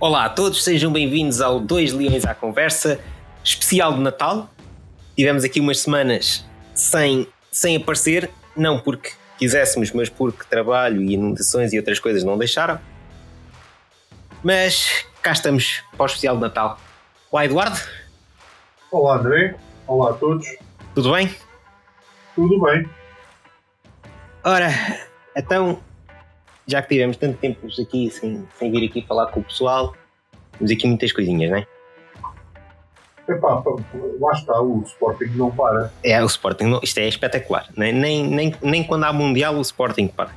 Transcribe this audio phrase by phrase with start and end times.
[0.00, 3.00] Olá a todos, sejam bem-vindos ao Dois Leões à Conversa,
[3.44, 4.50] especial de Natal.
[5.16, 11.72] Tivemos aqui umas semanas sem, sem aparecer, não porque quiséssemos, mas porque trabalho e inundações
[11.72, 12.78] e outras coisas não deixaram.
[14.42, 16.78] Mas cá estamos para o especial de Natal.
[17.30, 17.78] Olá, Eduardo.
[18.90, 19.56] Olá, André.
[19.86, 20.46] Olá a todos.
[20.94, 21.34] Tudo bem?
[22.34, 22.88] Tudo bem.
[24.42, 24.70] Ora,
[25.36, 25.80] então,
[26.66, 29.94] já que tivemos tanto tempo aqui sem, sem vir aqui falar com o pessoal,
[30.58, 31.66] temos aqui muitas coisinhas, não é?
[33.26, 33.62] Epá,
[34.20, 35.90] lá está, o Sporting não para.
[36.02, 37.66] É, o Sporting, não, isto é espetacular.
[37.74, 40.30] Nem, nem, nem, nem quando há Mundial o Sporting para.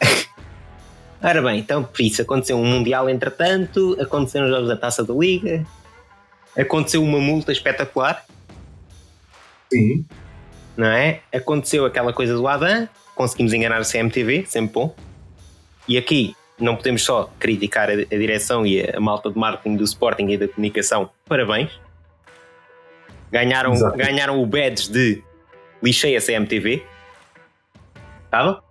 [1.22, 5.12] Ora bem, então por isso aconteceu um Mundial entretanto, aconteceram os jogos da Taça da
[5.14, 5.66] Liga,
[6.56, 8.24] aconteceu uma multa espetacular.
[9.72, 10.04] Sim.
[10.76, 11.22] Não é?
[11.32, 14.94] Aconteceu aquela coisa do Adam, conseguimos enganar a CMTV, sempre bom.
[15.88, 19.84] E aqui não podemos só criticar a, direção e a, a, malta de marketing do
[19.84, 21.10] Sporting e da comunicação.
[21.26, 21.70] Parabéns.
[23.30, 25.22] Ganharam, ganharam o badge de
[25.82, 26.84] lixei a CMTV.
[28.24, 28.62] Estava?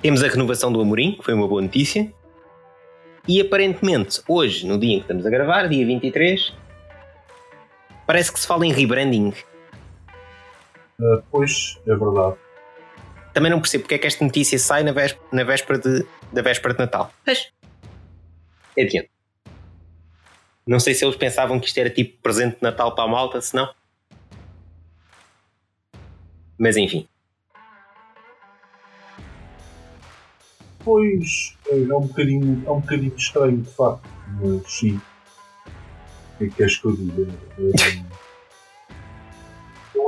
[0.00, 2.12] Temos a renovação do Amorim, que foi uma boa notícia.
[3.28, 6.54] E aparentemente, hoje, no dia em que estamos a gravar, dia 23,
[8.06, 9.32] parece que se fala em rebranding.
[11.00, 12.36] Uh, pois, é verdade.
[13.36, 16.40] Também não percebo porque é que esta notícia sai na véspera, na véspera de, da
[16.40, 17.12] véspera de Natal.
[17.26, 17.52] Mas.
[18.74, 19.10] É adiante.
[20.66, 23.38] Não sei se eles pensavam que isto era tipo presente de Natal para a malta,
[23.42, 23.70] se não.
[26.56, 27.06] Mas enfim.
[30.82, 34.08] Pois é um bocadinho, é um bocadinho estranho de facto,
[34.40, 34.96] mas sim.
[34.96, 37.26] O que é que queres que eu diga?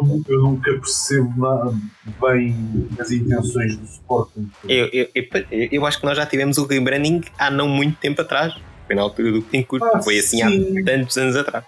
[0.01, 1.75] Eu, eu, nunca percebo nada
[2.21, 4.51] bem as intenções do Sporting.
[4.69, 8.21] Eu, eu, eu, eu, acho que nós já tivemos o rebranding há não muito tempo
[8.21, 8.55] atrás.
[8.87, 10.79] Foi na altura do Pincourt, ah, foi assim sim.
[10.81, 11.64] há tantos anos atrás.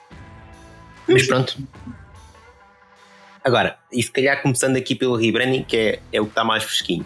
[1.07, 1.59] Mas pronto.
[3.45, 6.63] Agora, e se calhar começando aqui pelo rebranding, que é, é o que está mais
[6.63, 7.05] fresquinho.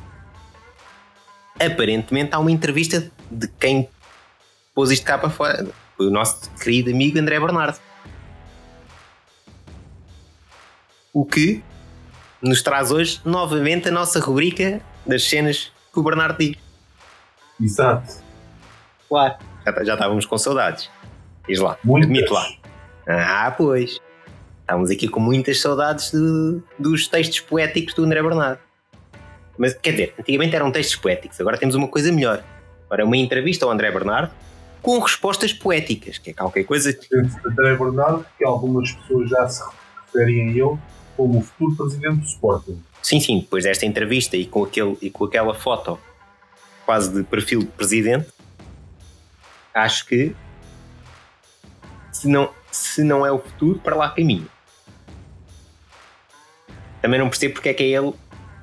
[1.59, 3.89] Aparentemente há uma entrevista de quem
[4.75, 5.67] pôs isto cá para fora.
[5.99, 7.79] O nosso querido amigo André Bernardo.
[11.15, 11.63] O que
[12.43, 16.57] nos traz hoje novamente a nossa rubrica das cenas que o Bernardo diz.
[17.61, 18.15] Exato.
[19.09, 20.91] Claro, já, já estávamos com saudades.
[21.49, 22.11] Diz lá, Muitas.
[22.11, 22.47] admite lá.
[23.07, 24.01] Ah, pois.
[24.61, 28.59] Estávamos aqui com muitas saudades de, dos textos poéticos do André Bernardo.
[29.57, 32.43] Mas quer dizer, antigamente eram textos poéticos, agora temos uma coisa melhor.
[32.87, 34.33] Agora é uma entrevista ao André Bernardo
[34.83, 36.91] com respostas poéticas, que é qualquer coisa.
[37.47, 39.63] André Bernardo, que algumas pessoas já se
[40.07, 40.79] referem a ele
[41.17, 42.83] como o futuro presidente do Sporting.
[43.03, 45.99] Sim, sim, depois desta entrevista e com, aquele, e com aquela foto
[46.85, 48.29] quase de perfil de presidente,
[49.75, 50.35] acho que
[52.13, 54.49] se não, se não é o futuro, para lá caminho.
[57.03, 58.15] Também não percebo porque é que é ele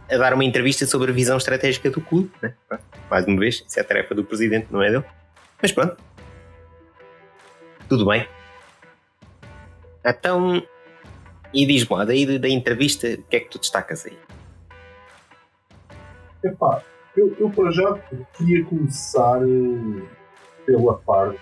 [0.10, 2.32] a dar uma entrevista sobre a visão estratégica do clube.
[2.42, 2.54] Né?
[3.10, 5.06] Mais uma vez, isso é a tarefa do presidente, não é dele.
[5.62, 5.96] Mas pronto.
[7.88, 8.28] Tudo bem.
[10.04, 10.66] Então,
[11.54, 14.18] e diz-me daí da entrevista, o que é que tu destacas aí?
[16.44, 16.82] Epá,
[17.16, 17.94] eu, eu para já
[18.38, 20.08] queria começar eh,
[20.66, 21.40] pela parte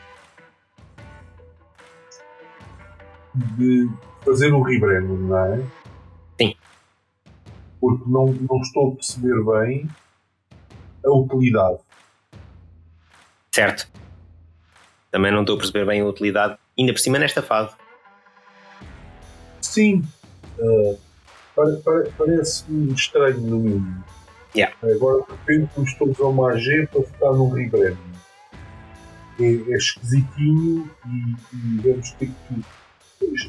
[3.57, 3.89] de
[4.25, 5.63] fazer o rebranding, não é?
[6.39, 6.55] Sim.
[7.79, 9.89] Porque não, não estou a perceber bem
[11.05, 11.79] a utilidade.
[13.51, 13.89] Certo.
[15.11, 17.75] Também não estou a perceber bem a utilidade, ainda por cima nesta fase.
[19.69, 20.03] Sim.
[20.57, 20.97] Uh,
[22.17, 24.03] Parece-me estranho no mínimo.
[24.55, 24.75] Yeah.
[24.81, 27.97] Agora de repente todos a uma AG para ficar num rebranding.
[29.39, 32.63] É, é esquisitinho e, e vamos ter que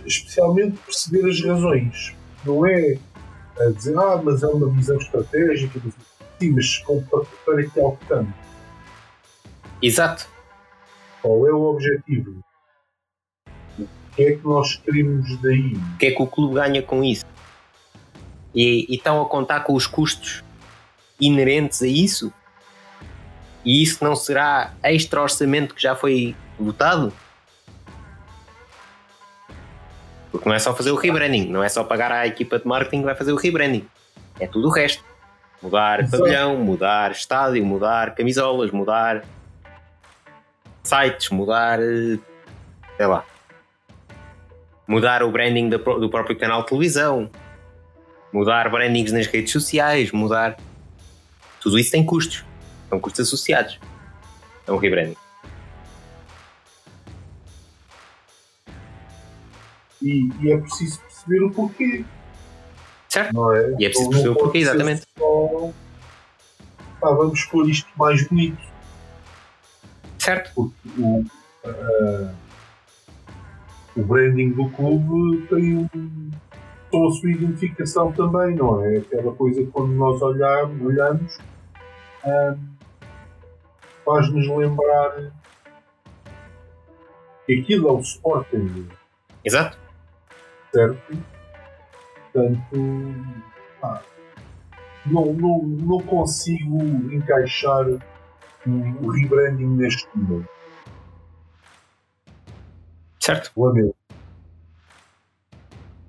[0.04, 2.14] especialmente perceber as razões.
[2.44, 2.98] Não é
[3.59, 5.80] a dizer, ah, mas é uma visão estratégica.
[6.38, 6.84] Sim, mas
[7.47, 8.34] para, que alcançamos.
[9.80, 10.28] Exato.
[11.22, 12.42] Qual é o objetivo?
[14.20, 15.72] Que é que nós queremos daí?
[15.74, 17.24] O que é que o clube ganha com isso?
[18.54, 20.44] E, e estão a contar com os custos
[21.18, 22.32] inerentes a isso?
[23.64, 27.12] E isso não será extra orçamento que já foi votado?
[30.30, 32.98] Porque não é só fazer o rebranding, não é só pagar à equipa de marketing
[32.98, 33.86] que vai fazer o rebranding.
[34.38, 35.02] É tudo o resto.
[35.62, 36.18] Mudar Exato.
[36.18, 39.24] pavilhão, mudar estádio, mudar camisolas, mudar
[40.82, 42.18] sites, mudar eh,
[42.96, 43.24] sei lá,
[44.91, 47.31] mudar o branding do próprio canal de televisão,
[48.33, 50.57] mudar brandings nas redes sociais, mudar.
[51.60, 52.45] Tudo isso tem custos.
[52.89, 53.78] São custos associados
[54.66, 55.16] a um rebranding.
[60.03, 62.04] E, e, é preciso perceber o porquê.
[63.09, 63.33] Certo?
[63.33, 63.77] Não é?
[63.78, 65.03] E é preciso perceber o porquê, exatamente.
[65.16, 65.71] Só...
[67.01, 68.60] Ah, vamos pôr isto mais bonito.
[70.19, 70.51] Certo.
[70.53, 72.34] Porque o, uh,
[74.00, 76.30] o branding do clube tem um,
[76.91, 78.98] com a sua identificação também, não é?
[78.98, 81.38] Aquela coisa que quando nós olhamos, olhamos
[82.24, 82.56] ah,
[84.04, 85.32] faz-nos lembrar
[87.47, 88.88] que aquilo é o Sporting,
[89.44, 89.78] Exato.
[90.72, 91.18] certo?
[92.32, 92.76] Portanto,
[93.80, 94.03] pá,
[95.06, 96.82] não, não, não consigo
[97.12, 98.70] encaixar o,
[99.03, 100.59] o rebranding neste momento.
[103.20, 103.50] Certo.
[103.56, 103.94] Lamento.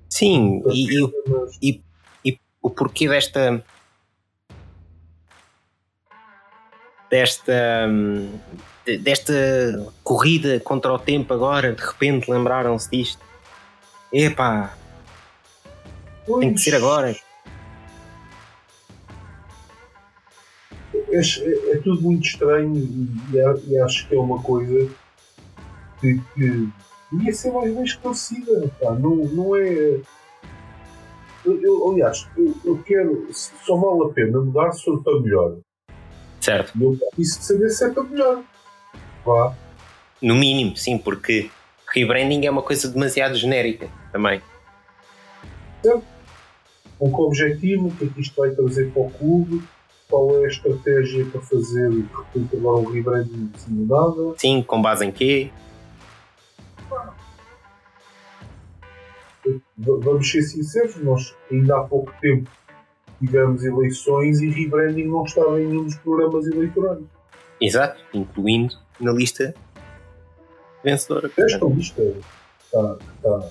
[0.08, 1.58] Sim, e, e o- Mas,
[2.62, 3.64] o porquê desta.
[7.10, 7.52] desta.
[7.88, 8.38] hum,
[8.84, 9.32] de- desta
[10.02, 13.20] corrida contra o tempo agora, de repente lembraram-se disto.
[14.12, 14.76] Epá,
[16.40, 17.16] tem que ser agora.
[20.94, 21.20] É,
[21.72, 24.90] é- tudo muito estranho e, e acho que é uma coisa
[26.00, 26.68] que, que
[27.12, 28.70] devia ser mais bem esclarecida.
[28.80, 28.92] pá.
[28.92, 30.00] Não, não é.
[31.44, 33.28] Eu, eu- aliás, eu, eu quero.
[33.32, 35.56] Só vale a pena mudar se for para melhor.
[36.40, 36.72] Certo.
[36.78, 38.42] E eu preciso saber se é para melhor.
[39.24, 39.54] Vá.
[40.20, 41.50] No mínimo, sim, porque
[41.92, 44.40] rebranding é uma coisa demasiado genérica também.
[46.98, 49.62] Com que objetivo, o que é que isto vai trazer para o clube,
[50.08, 54.34] qual é a estratégia para fazer de repente agora um rebranding de de nada.
[54.36, 55.50] Sim, com base em quê?
[59.84, 62.48] Vamos ser sinceros, nós ainda há pouco tempo
[63.18, 67.04] tivemos eleições e rebranding não estava em nenhum dos programas eleitorais.
[67.60, 69.54] Exato, incluindo na lista
[70.84, 71.30] vencedora.
[71.36, 72.02] Esta lista
[72.64, 72.96] está.
[73.16, 73.50] está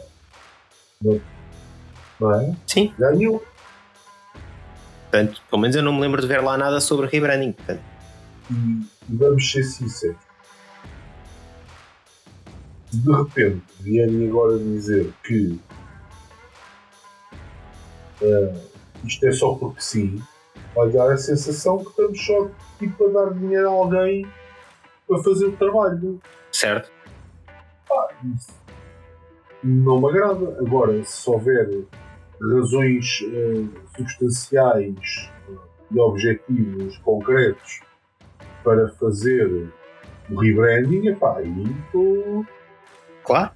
[2.20, 2.56] não, é?
[2.68, 3.44] Sim, Ganhou.
[5.10, 7.54] portanto, pelo menos eu não me lembro de ver lá nada sobre rebranding.
[7.54, 7.82] Portanto,
[8.52, 10.22] E, e vamos ser sinceros.
[12.94, 15.58] De repente vierem agora dizer que
[18.22, 18.54] eh,
[19.04, 20.22] isto é só porque sim,
[20.76, 24.28] vai dar a sensação que estamos só tipo, a dar dinheiro a alguém
[25.08, 26.20] para fazer o trabalho.
[26.52, 26.92] certo?
[28.36, 28.62] Isso
[29.64, 30.58] não me agrada.
[30.60, 31.70] Agora, se houver
[32.42, 33.66] razões eh,
[33.96, 35.54] substanciais eh,
[35.92, 37.82] e objetivos concretos
[38.64, 39.70] para fazer
[40.30, 42.46] o rebranding, epá, aí estou.
[43.24, 43.52] Claro.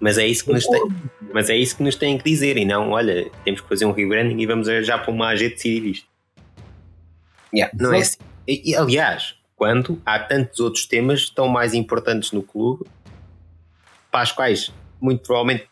[0.00, 0.82] Mas é isso que nos tem,
[1.32, 3.92] mas é isso que nos têm que dizer e não, olha, temos que fazer um
[3.92, 6.08] rebranding e vamos já para uma AG decidir isto.
[7.54, 8.16] Yeah, não é assim.
[8.48, 12.86] E, aliás, quando há tantos outros temas tão mais importantes no clube,
[14.10, 15.68] para as quais muito provavelmente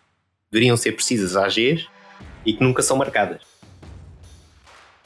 [0.50, 1.86] deveriam ser precisas AGs
[2.44, 3.42] e que nunca são marcadas.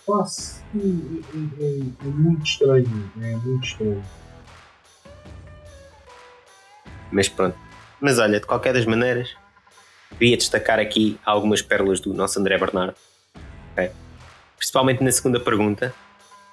[0.05, 3.13] Pá, sim, é, é- é muito estranho.
[3.23, 4.05] É muito estranho.
[7.13, 7.57] Mas pronto.
[8.03, 9.31] Mas olha, de qualquer das maneiras,
[10.19, 12.97] queria destacar aqui algumas pérolas do nosso André Bernardo.
[13.71, 13.93] ok?
[14.57, 15.95] Principalmente na segunda pergunta,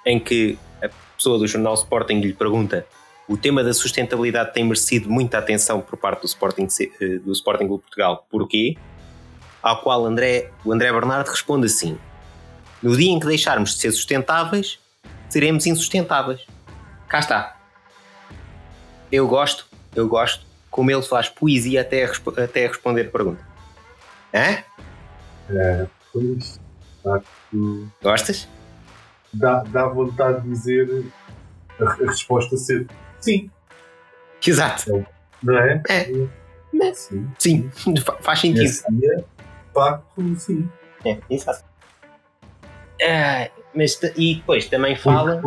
[0.05, 2.85] em que a pessoa do jornal Sporting lhe pergunta
[3.27, 6.67] o tema da sustentabilidade tem merecido muita atenção por parte do Sporting,
[7.01, 8.27] eh, do Sporting Clube Portugal.
[8.29, 8.77] Porquê?
[9.59, 11.97] Ao qual André, o André Bernardo responde assim:
[12.81, 14.77] No dia em que deixarmos de ser sustentáveis,
[15.29, 16.41] seremos insustentáveis.
[17.07, 17.57] Cá está.
[19.11, 19.65] Eu gosto,
[19.95, 23.43] eu gosto como ele faz poesia até, a até a responder a pergunta.
[24.33, 24.63] Hã?
[25.49, 26.59] É, pois,
[27.49, 28.47] que Gostas?
[29.33, 31.11] dá, dá vontade de dizer
[31.79, 32.87] a, a resposta ser
[33.19, 33.49] sim,
[34.45, 35.05] Exato.
[35.41, 35.81] não é?
[35.89, 36.93] É.
[36.93, 37.29] Sim.
[37.39, 37.69] Sim,
[38.05, 38.65] fa- faz sentido.
[38.65, 39.25] assim é, de
[39.73, 40.69] facto, sim.
[41.05, 41.63] É, exato.
[43.01, 45.41] Ah, mas, e depois também fala.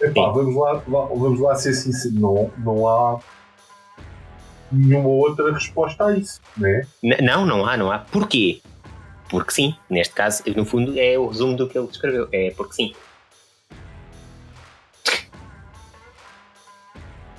[0.00, 3.20] Epá, vamos lá, vamos lá ser sinceros, não, não há
[4.74, 6.86] nenhuma outra resposta a isso, né?
[7.02, 7.98] N- Não, não há, não há.
[7.98, 8.60] Porquê?
[9.30, 9.74] Porque sim.
[9.90, 12.28] Neste caso, no fundo, é o resumo do que ele descreveu.
[12.32, 12.94] É porque sim.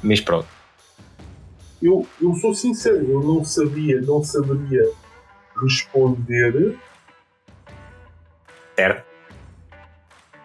[0.04, 0.48] Mas pronto.
[1.82, 4.84] Eu, eu sou sincero, eu não sabia, não saberia
[5.62, 6.76] responder
[8.76, 9.06] Certo?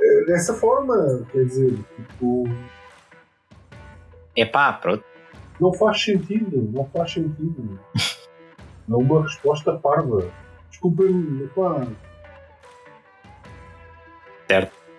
[0.00, 2.44] eh, dessa forma, quer dizer, tipo,
[4.37, 5.04] É pá, pronto.
[5.61, 7.79] Não faz sentido, não faz sentido.
[8.88, 10.29] É uma resposta parva.
[10.71, 11.87] Desculpem-me, pá,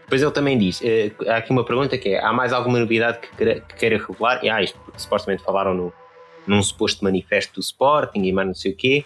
[0.04, 3.20] Depois ele também diz: eh, há aqui uma pergunta que é: há mais alguma novidade
[3.20, 4.44] que queira, que queira revelar?
[4.44, 5.94] E ah, isto porque supostamente falaram no,
[6.46, 9.06] num suposto manifesto do Sporting e mais não sei o quê,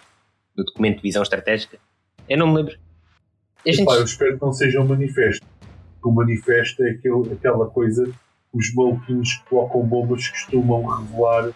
[0.56, 1.78] no documento de visão estratégica.
[2.28, 2.76] Eu não me lembro.
[3.64, 3.82] Gente...
[3.82, 5.46] Epá, eu espero que não seja um manifesto.
[6.04, 8.04] O manifesto é aquele, aquela coisa
[8.56, 11.52] os maluquinhos que colocam bombas costumam revelar.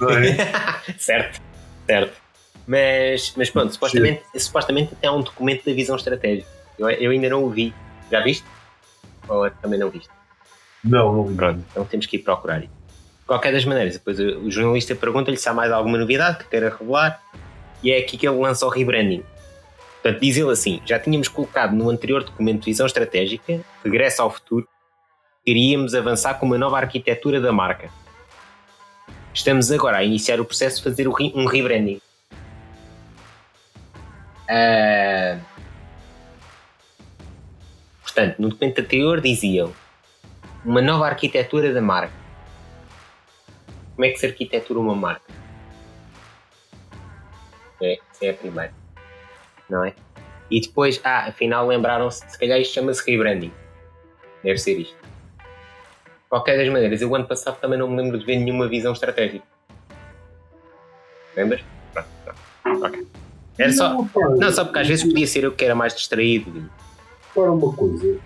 [0.00, 0.36] não é?
[0.98, 1.40] certo,
[1.86, 2.20] certo.
[2.66, 6.48] Mas, mas pronto, supostamente, supostamente até há um documento da visão estratégica.
[6.78, 7.72] Eu, eu ainda não o vi.
[8.10, 8.44] Já viste?
[9.28, 10.10] Ou também não viste?
[10.84, 11.34] Não, não vi.
[11.34, 12.72] Pronto, então temos que ir procurar isso.
[13.20, 16.70] De qualquer das maneiras, depois o jornalista pergunta-lhe se há mais alguma novidade que queira
[16.70, 17.20] revelar
[17.82, 19.24] e é aqui que ele lança o rebranding.
[20.02, 24.30] Portanto, diz ele assim: já tínhamos colocado no anterior documento de visão estratégica, regresso ao
[24.30, 24.68] futuro,
[25.46, 27.88] queríamos avançar com uma nova arquitetura da marca.
[29.32, 32.00] Estamos agora a iniciar o processo de fazer um rebranding.
[34.50, 35.40] Uh...
[38.02, 39.72] Portanto, no documento anterior diziam
[40.64, 42.12] uma nova arquitetura da marca.
[43.94, 45.32] Como é que se arquitetura uma marca?
[47.80, 48.74] É, é a primeira.
[49.70, 49.94] Não é?
[50.50, 53.52] E depois, ah, afinal lembraram-se, se calhar isto chama-se rebranding.
[54.42, 55.05] Deve ser isto.
[56.36, 58.92] De qualquer das maneiras, eu ano passado também não me lembro de ver nenhuma visão
[58.92, 59.42] estratégica.
[61.34, 61.62] Lembras?
[61.94, 62.08] Pronto,
[62.62, 62.84] pronto.
[62.84, 63.06] Ok.
[63.58, 63.94] Era só.
[63.94, 66.70] Não, não, só porque às vezes podia ser eu que era mais distraído.
[67.34, 68.18] Para uma coisa,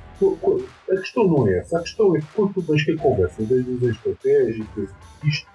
[0.90, 1.78] a questão não é essa.
[1.78, 4.90] A questão é que quando tu tens que a conversa das visões estratégicas,
[5.22, 5.48] isto.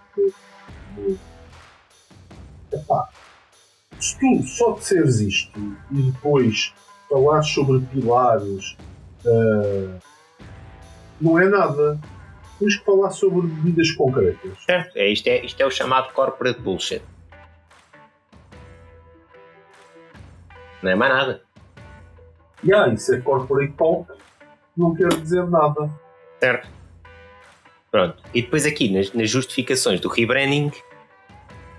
[2.71, 3.09] Epá,
[3.99, 5.59] se tu só disseres isto
[5.91, 6.73] e depois
[7.09, 8.77] falares sobre pilares,
[9.25, 9.99] uh,
[11.19, 11.99] não é nada.
[12.59, 14.51] Tens que falar sobre medidas concretas.
[14.63, 17.01] Certo, é, isto, é, isto é o chamado corporate bullshit.
[20.81, 21.41] Não é mais nada.
[22.63, 24.11] Yeah, isso é corporate talk,
[24.75, 25.89] não quer dizer nada.
[26.39, 26.69] Certo.
[27.91, 28.23] Pronto.
[28.33, 30.71] E depois aqui, nas, nas justificações do rebranding,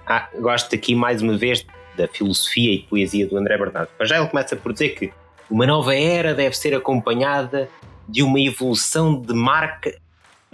[0.06, 1.66] ah, gosto aqui mais uma vez
[1.96, 3.90] da filosofia e poesia do André Bernardo.
[3.98, 5.12] Mas já ele começa por dizer que
[5.50, 7.68] uma nova era deve ser acompanhada
[8.08, 9.98] de uma evolução de marca,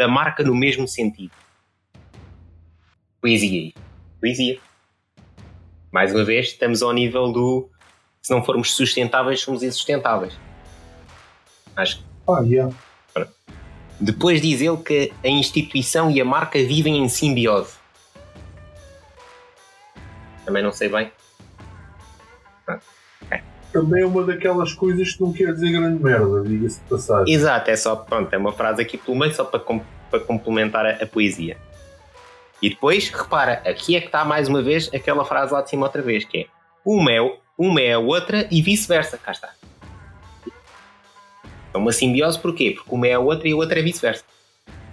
[0.03, 1.33] da marca no mesmo sentido.
[3.21, 3.73] Poesia.
[4.21, 4.59] Poesia.
[5.93, 7.71] Mais uma vez, estamos ao nível do
[8.21, 10.37] se não formos sustentáveis, somos insustentáveis.
[11.77, 12.05] Acho que.
[12.29, 12.75] Ah, yeah.
[14.01, 17.77] Depois diz ele que a instituição e a marca vivem em simbiose.
[20.45, 21.13] Também não sei bem.
[23.73, 27.35] Também é uma daquelas coisas que não quer dizer grande merda, diga-se de passagem.
[27.35, 30.85] Exato, é só, pronto, é uma frase aqui pelo meio só para, com, para complementar
[30.85, 31.57] a, a, poesia.
[32.61, 35.87] E depois, repara, aqui é que está mais uma vez aquela frase lá de cima
[35.87, 36.47] outra vez, que é
[36.85, 37.19] uma é,
[37.57, 39.17] uma é a outra e vice-versa.
[39.17, 39.55] Cá está.
[41.73, 42.73] É uma simbiose porquê?
[42.77, 44.23] Porque uma é a outra e a outra é vice-versa.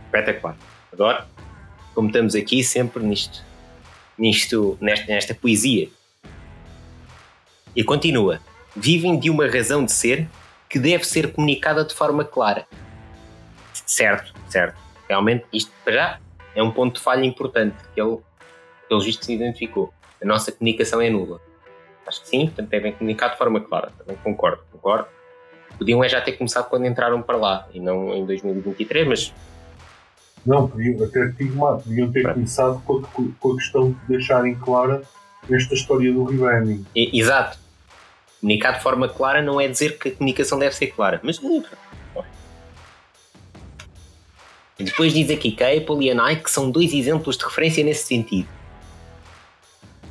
[0.06, 0.56] Espetacular.
[0.94, 1.28] Agora,
[1.94, 3.44] como estamos aqui sempre nisto,
[4.18, 5.90] nisto nesta, nesta poesia.
[7.76, 8.40] E continua.
[8.80, 10.28] Vivem de uma razão de ser
[10.70, 12.66] que deve ser comunicada de forma clara.
[13.74, 14.80] Certo, certo.
[15.08, 16.20] Realmente, isto para já
[16.56, 18.20] é um ponto de falha importante que ele,
[18.88, 19.94] pelo visto, se identificou.
[20.22, 21.42] A nossa comunicação é nula.
[22.08, 23.92] Acho que sim, portanto devem comunicar de forma clara.
[23.98, 25.08] Também concordo, concordo.
[25.78, 29.34] Podiam é já ter começado quando entraram para lá e não em 2023, mas.
[30.46, 32.36] Não, podiam, até digo mais, podiam ter Pronto.
[32.36, 35.02] começado com a, com a, questão de deixarem clara
[35.50, 36.86] esta história do rebranding.
[36.96, 37.60] Exato.
[38.40, 41.40] Comunicar de forma clara não é dizer que a comunicação deve ser clara, mas.
[44.78, 48.06] Depois diz aqui que a Apple e a Nike são dois exemplos de referência nesse
[48.08, 48.48] sentido.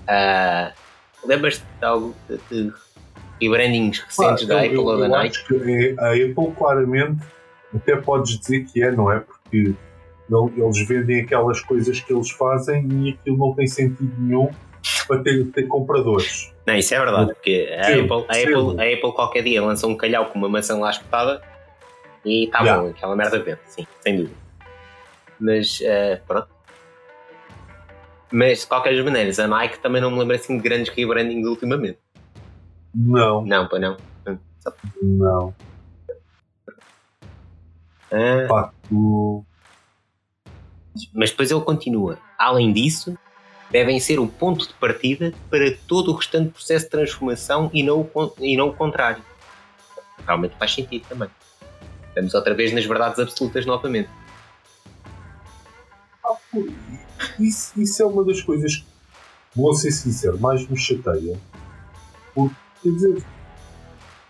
[0.03, 0.73] Uh,
[1.27, 2.15] Lembras-te de algo
[2.51, 2.73] de,
[3.41, 5.39] de brandings recentes ah, da Apple eu, ou da Nike?
[5.53, 7.23] É, a Apple claramente
[7.75, 9.21] até podes dizer que é, não é?
[9.21, 9.75] Porque
[10.31, 14.51] eles vendem aquelas coisas que eles fazem e aquilo não tem sentido nenhum
[15.07, 16.53] para ter, ter compradores.
[16.69, 19.87] Não, isso é verdade, porque a, sim, Apple, a, Apple, a Apple qualquer dia lança
[19.87, 21.41] um calhau com uma maçã lá espetada
[22.25, 22.83] e está yeah.
[22.83, 24.37] bom, aquela merda vende, sim, sem dúvida.
[25.41, 26.49] Mas uh, pronto,
[28.31, 31.99] mas de qualquer maneira, a Nike também não me lembra assim de grandes rebrandings ultimamente.
[32.95, 33.45] Não.
[33.45, 33.97] Não, para não.
[35.03, 35.55] Não.
[38.13, 38.71] Ah.
[41.15, 42.19] Mas depois ele continua.
[42.39, 43.17] Além disso,
[43.71, 48.01] devem ser o ponto de partida para todo o restante processo de transformação e não
[48.01, 49.23] o, e não o contrário.
[50.27, 51.29] Realmente faz sentido também.
[52.09, 54.11] Estamos outra vez nas verdades absolutas novamente.
[56.25, 56.37] Ah,
[57.39, 58.87] isso, isso é uma das coisas que,
[59.55, 61.39] vou ser sincero, mais me chateia.
[62.35, 63.25] Porque, quer dizer,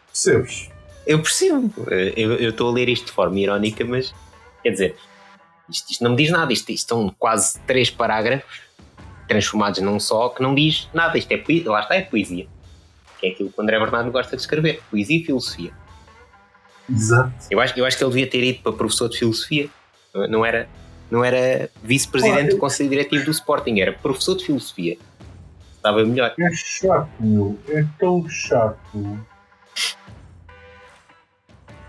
[0.07, 0.71] percebes?
[1.07, 1.73] Eu percebo.
[1.91, 4.15] Eu estou a ler isto de forma irónica, mas
[4.63, 4.97] quer dizer,
[5.71, 6.53] isto, isto, não me diz nada.
[6.53, 8.68] Isto, isto são quase três parágrafos
[9.29, 11.17] transformados num só que não diz nada.
[11.17, 12.49] Isto é poesia, lá está, é poesia.
[13.21, 15.73] Que é aquilo que o André Bernardo gosta de escrever: poesia e filosofia.
[16.91, 17.33] Exato.
[17.51, 19.69] Eu acho, eu acho que ele devia ter ido para professor de filosofia,
[20.29, 20.69] não era,
[21.11, 24.97] não era vice-presidente do Conselho Diretivo do Sporting, era professor de filosofia.
[25.77, 26.35] Estava melhor.
[26.39, 27.59] É chato, meu.
[27.69, 29.19] É tão chato.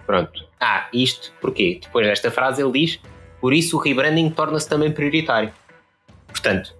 [0.05, 0.47] Pronto.
[0.59, 1.79] Ah, isto porquê?
[1.81, 2.99] Depois desta frase ele diz:
[3.39, 5.51] por isso o rebranding torna-se também prioritário.
[6.27, 6.75] Portanto,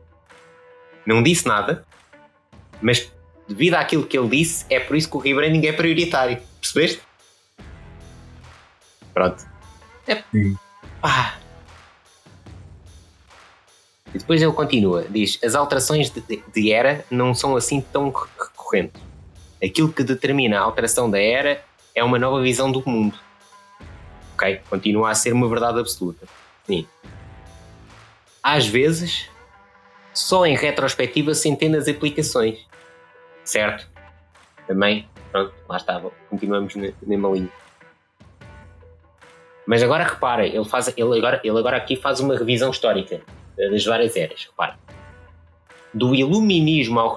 [1.09, 1.83] não disse nada,
[2.79, 3.11] mas
[3.47, 6.39] devido àquilo que ele disse, é por isso que o rebranding é prioritário.
[6.61, 7.01] Percebeste?
[9.11, 9.43] Pronto.
[10.07, 10.23] É.
[11.01, 11.35] Ah.
[14.13, 19.01] E depois ele continua, diz: as alterações de, de era não são assim tão recorrentes.
[19.63, 21.63] Aquilo que determina a alteração da era
[21.93, 23.17] é uma nova visão do mundo.
[24.35, 24.61] Ok?
[24.69, 26.27] Continua a ser uma verdade absoluta.
[26.65, 26.87] Sim.
[28.41, 29.29] Às vezes,
[30.19, 32.59] só em retrospectiva se entende as aplicações.
[33.43, 33.89] Certo?
[34.67, 36.11] Também, pronto, lá estava.
[36.29, 37.49] Continuamos na mesma linha.
[39.65, 43.21] Mas agora repara, ele, faz, ele, agora, ele agora aqui faz uma revisão histórica
[43.57, 44.45] eh, das várias eras.
[44.45, 44.77] Repara.
[45.93, 47.15] Do iluminismo ao,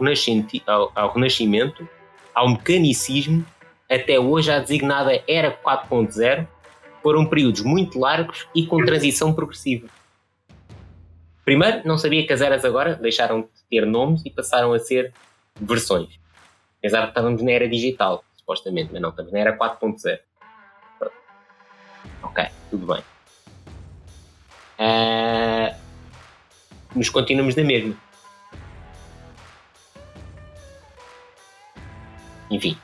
[0.67, 1.89] ao, ao renascimento,
[2.35, 3.45] ao mecanicismo,
[3.91, 6.47] até hoje a designada Era 4.0,
[7.03, 9.89] foram períodos muito largos e com transição progressiva.
[11.45, 15.13] Primeiro, não sabia que as eras agora deixaram de ter nomes e passaram a ser
[15.61, 16.09] versões.
[16.79, 20.21] Apesar que estávamos na era digital, supostamente, mas não, estamos na era 4.0.
[22.23, 23.03] Ok, tudo bem.
[24.79, 25.77] Uh,
[26.95, 27.97] nos continuamos na mesma.
[32.51, 32.77] Enfim.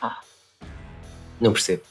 [0.00, 0.20] Ah,
[1.40, 1.82] não percebo.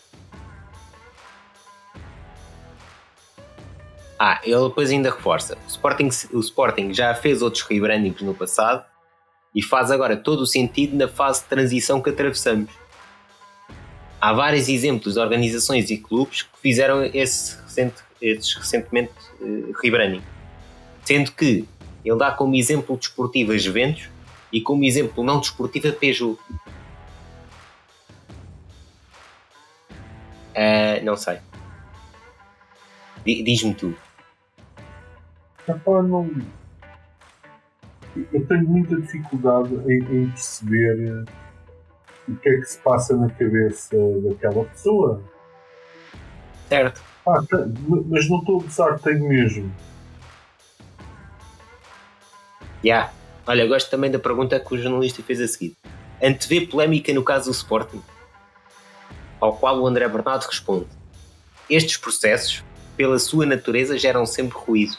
[4.20, 5.56] Ah, ele depois ainda reforça.
[5.66, 8.84] O Sporting, o Sporting já fez outros rebrandings no passado
[9.54, 12.72] e faz agora todo o sentido na fase de transição que atravessamos.
[14.20, 20.24] Há vários exemplos de organizações e clubes que fizeram esse recente, esses recentemente uh, rebranding.
[21.06, 21.68] Sendo que
[22.04, 24.10] ele dá como exemplo desportivo a Juventus
[24.52, 26.40] e como exemplo não desportivo a Peugeot.
[30.56, 31.38] Uh, não sei.
[33.24, 33.96] Diz-me tu.
[35.68, 36.30] Epá, não.
[38.16, 41.26] Eu tenho muita dificuldade em, em, perceber
[42.28, 45.22] o que é que se passa na cabeça daquela pessoa.
[46.70, 47.02] Certo.
[47.28, 47.42] Ah,
[48.08, 49.72] mas não estou a gozar, tenho mesmo.
[52.84, 52.84] Já.
[52.84, 53.14] Yeah.
[53.46, 55.76] Olha, gosto também da pergunta que o jornalista fez a seguir.
[56.22, 58.02] Antevê polémica no caso do Sporting?
[59.40, 60.88] Ao qual o André Bernardo responde:
[61.70, 62.64] Estes processos,
[62.96, 64.98] pela sua natureza, geram sempre ruído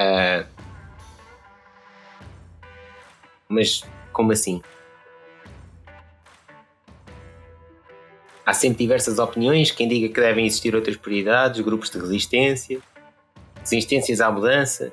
[0.00, 0.46] Uh,
[3.46, 4.62] mas como assim?
[8.46, 12.80] Há sempre diversas opiniões, quem diga que devem existir outras prioridades, grupos de resistência,
[13.60, 14.90] resistências à mudança,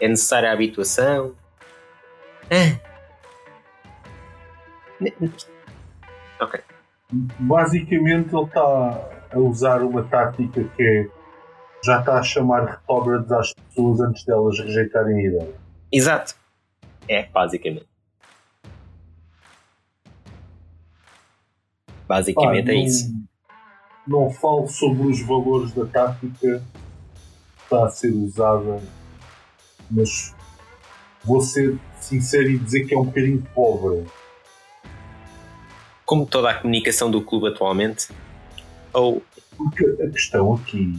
[0.00, 1.34] é necessária a habituação.
[2.50, 2.80] Ah.
[6.40, 6.60] Ok.
[7.12, 11.19] Basicamente ele está a usar uma tática que é
[11.82, 15.54] já está a chamar retógrades às pessoas antes delas rejeitarem a ideia.
[15.90, 16.34] Exato.
[17.08, 17.88] É, basicamente.
[22.06, 23.14] Basicamente ah, é não, isso.
[24.06, 28.82] Não falo sobre os valores da tática que está a ser usada,
[29.90, 30.34] mas
[31.24, 34.06] vou ser sincero e dizer que é um bocadinho pobre.
[36.04, 38.08] Como toda a comunicação do clube atualmente?
[38.92, 39.22] Ou.
[39.56, 40.98] Porque a questão aqui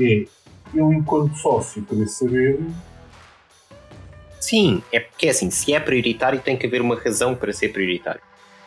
[0.00, 0.24] é
[0.74, 2.60] eu, enquanto sócio, querer saber.
[4.38, 7.70] Sim, é porque é assim, se é prioritário, tem que haver uma razão para ser
[7.70, 8.20] prioritário.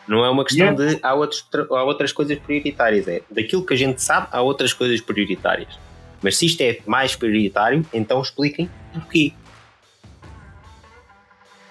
[0.06, 0.94] Não é uma questão yeah.
[0.94, 4.72] de há, outros, há outras coisas prioritárias, é daquilo que a gente sabe, há outras
[4.72, 5.78] coisas prioritárias.
[6.22, 9.32] Mas se isto é mais prioritário, então expliquem porquê.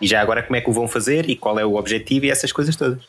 [0.01, 2.31] E já agora como é que o vão fazer e qual é o objetivo e
[2.31, 3.03] essas coisas todas.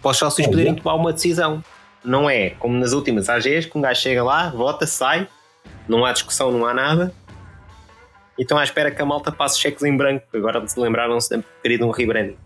[0.00, 1.62] Para os sócios poderem tomar uma decisão.
[2.04, 5.28] Não é como nas últimas AGs, que um gajo chega lá, vota, sai,
[5.88, 7.12] não há discussão, não há nada.
[8.38, 11.44] E estão à espera que a malta passe cheques em branco, agora se lembraram-se de
[11.62, 12.36] ter ido um rebranding.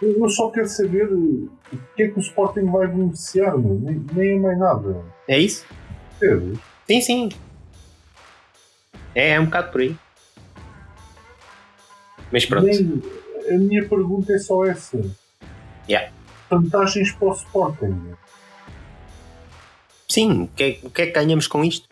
[0.00, 1.48] Eu só quero saber o
[1.96, 5.02] que é que o Sporting vai beneficiar, nem, nem é mais nada.
[5.26, 5.64] É isso?
[6.22, 6.38] É.
[6.86, 7.28] Sim, sim.
[9.14, 9.96] É, é um bocado por aí.
[12.30, 12.66] Mas pronto.
[12.66, 13.02] Nem,
[13.50, 14.98] a minha pergunta é só essa.
[15.88, 16.12] Yeah.
[16.50, 18.14] Vantagens para o Sporting.
[20.08, 21.88] Sim, o que, é, o que é que ganhamos com isto?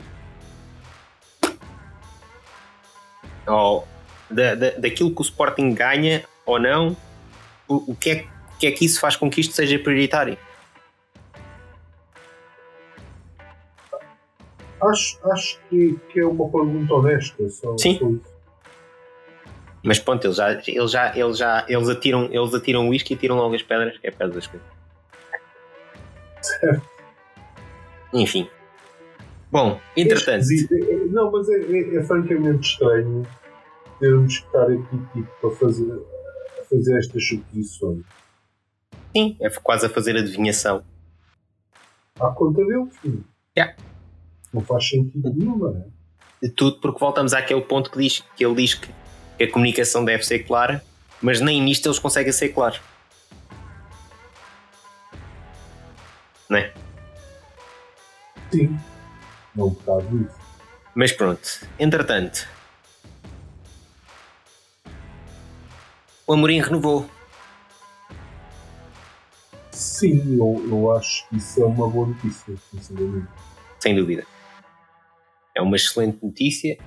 [3.46, 3.86] Ou
[4.30, 6.96] da, da, daquilo que o Sporting ganha ou não,
[7.68, 10.38] o, o, que é, o que é que isso faz com que isto seja prioritário?
[14.80, 17.48] Acho, acho que, que é uma pergunta honesta.
[17.50, 17.98] Só, Sim.
[17.98, 18.31] só.
[19.82, 23.16] Mas pronto, eles já, eles já, eles já eles atiram, eles atiram o whisky e
[23.16, 24.68] tiram logo as pedras, que é pedra das coisas.
[26.40, 26.82] Certo.
[28.12, 28.48] Enfim.
[29.50, 33.26] Bom, entretanto, é- não, mas é, é- é francamente estranho
[33.98, 35.92] termos que estar aqui tipo, para fazer,
[36.60, 38.04] a fazer estas suposições.
[39.14, 40.82] sim, é quase a fazer adivinhação.
[42.18, 43.24] À conta dele, filho.
[43.56, 43.76] Yeah.
[44.52, 45.84] Não faz sentido nenhum, não é?
[46.42, 48.88] De tudo, porque voltamos àquele ponto que, diz, que ele diz que,
[49.42, 50.84] que a comunicação deve ser clara,
[51.20, 52.80] mas nem nisto eles conseguem ser claros.
[56.48, 56.72] Não é?
[58.52, 58.78] Sim.
[59.54, 60.40] Não um bocado isso.
[60.94, 62.48] Mas pronto, entretanto,
[66.26, 67.08] o Amorim renovou.
[69.72, 73.28] Sim, eu, eu acho que isso é uma boa notícia, sinceramente.
[73.80, 74.24] sem dúvida.
[75.56, 76.78] É uma excelente notícia.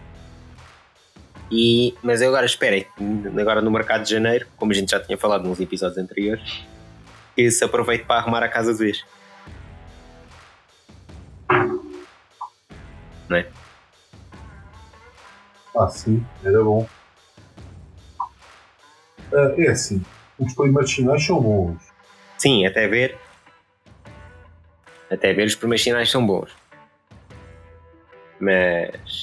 [1.51, 2.88] E, mas eu agora esperem,
[3.39, 6.65] agora no mercado de janeiro, como a gente já tinha falado nos episódios anteriores,
[7.36, 9.05] que se aproveite para arrumar a casa de vez.
[13.29, 13.47] Não é?
[15.77, 16.88] Ah, sim, era bom.
[19.34, 20.03] Ah, é assim,
[20.39, 21.81] os primeiros sinais são bons.
[22.38, 23.17] Sim, até ver.
[25.12, 26.51] Até ver os primeiros sinais são bons.
[28.39, 29.14] Mas.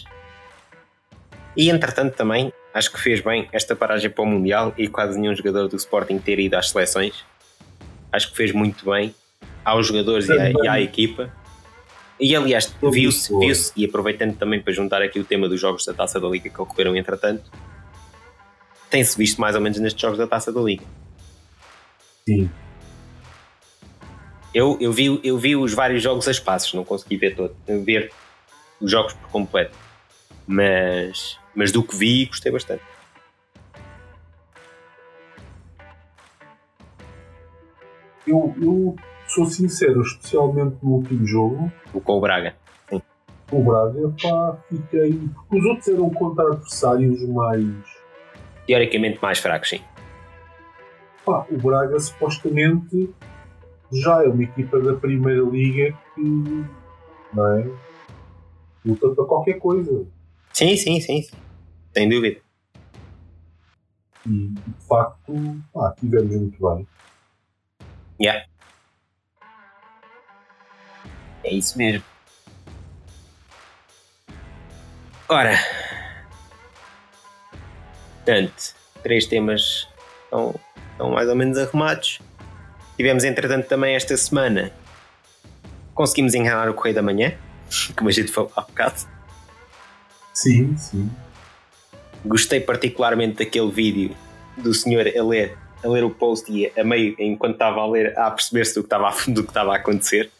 [1.56, 5.34] E entretanto também, acho que fez bem esta paragem para o Mundial e quase nenhum
[5.34, 7.24] jogador do Sporting ter ido às seleções.
[8.10, 9.14] Acho que fez muito bem
[9.64, 11.32] aos jogadores e à, e à equipa.
[12.18, 15.92] E aliás, viu-se, viu-se, e aproveitando também para juntar aqui o tema dos jogos da
[15.92, 17.50] Taça da Liga que ocorreram entretanto,
[18.88, 20.84] tem-se visto mais ou menos nestes jogos da Taça da Liga.
[22.26, 22.48] Sim.
[24.54, 28.12] Eu, eu, vi, eu vi os vários jogos a espaços, não consegui ver todo, ver
[28.80, 29.81] os jogos por completo.
[30.52, 32.82] Mas, mas do que vi, gostei bastante.
[38.26, 42.54] Eu, eu sou sincero, especialmente no último jogo, O com o Braga.
[43.50, 45.18] o Braga, pá, fiquei.
[45.34, 47.64] Porque os outros eram contra adversários mais.
[48.66, 49.80] Teoricamente mais fracos, sim.
[51.24, 53.08] Pá, o Braga supostamente
[53.90, 56.64] já é uma equipa da Primeira Liga que.
[57.32, 57.66] Não é?
[58.84, 60.06] Luta para qualquer coisa.
[60.52, 61.26] Sim, sim, sim.
[61.94, 62.40] Sem dúvida.
[64.26, 66.86] E de facto, pá, tivemos muito bem.
[68.20, 68.46] Yeah.
[71.44, 72.04] É isso mesmo.
[75.28, 75.58] Ora,
[78.16, 79.88] portanto, três temas
[80.24, 80.54] estão,
[80.92, 82.20] estão mais ou menos arrumados.
[82.96, 84.70] Tivemos, entretanto, também esta semana
[85.94, 87.36] conseguimos enganar o Correio da Manhã,
[87.96, 89.11] como a gente falou há bocado.
[90.42, 91.10] Sim, sim.
[92.24, 94.16] Gostei particularmente daquele vídeo
[94.56, 98.18] do senhor a ler, a ler o post e a meio, enquanto estava a ler,
[98.18, 100.30] a perceber-se do que estava, a- do que estava a acontecer.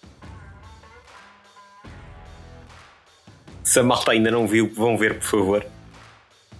[3.62, 5.66] Se a malta ainda não viu, vão ver, por favor.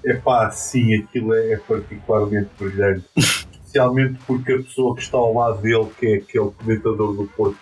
[0.04, 3.04] É pá, sim, aquilo é, é particularmente brilhante.
[3.16, 7.58] Especialmente porque a pessoa que está ao lado dele, que é aquele comentador do Porto,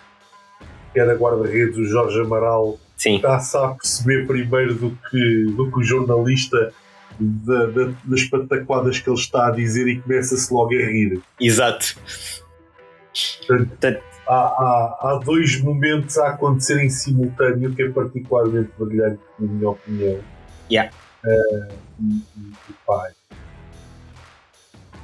[0.93, 5.79] que era guarda-redes, o Jorge Amaral, Sim, está-se a perceber primeiro do que, do que
[5.79, 6.71] o jornalista
[7.19, 11.19] da- da- das pataquadas que ele está a dizer e começa-se logo a rir.
[11.39, 11.95] exato.
[13.47, 19.47] Portanto, há, há, há dois momentos a acontecer em simultâneo que é particularmente brilhante, na
[19.47, 20.19] minha opinião.
[20.71, 20.91] Yeah.
[21.25, 23.09] Eh, e, e, pá,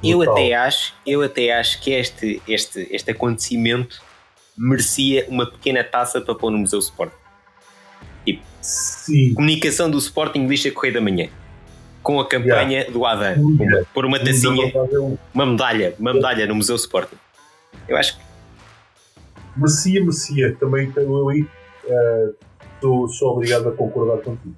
[0.04, 4.00] eu até acho, eu até acho que este, este, este acontecimento
[4.56, 7.12] merecia uma pequena taça para pôr no Museu Sport.
[8.60, 11.28] Sim, Comunicação do Sporting lixa Correio da Manhã.
[12.02, 13.56] Com a campanha do Adam.
[13.60, 13.86] Yeah.
[13.92, 14.72] Por uma tacinha.
[14.74, 17.16] é um- uma medalha, uma medalha no Museu Sporting.
[17.88, 18.22] Eu acho que
[19.56, 20.56] Merecia, merecia.
[20.58, 21.46] Também tenho aí.
[21.88, 22.28] eh,
[22.80, 24.54] sou, sou obrigado a concordar contigo.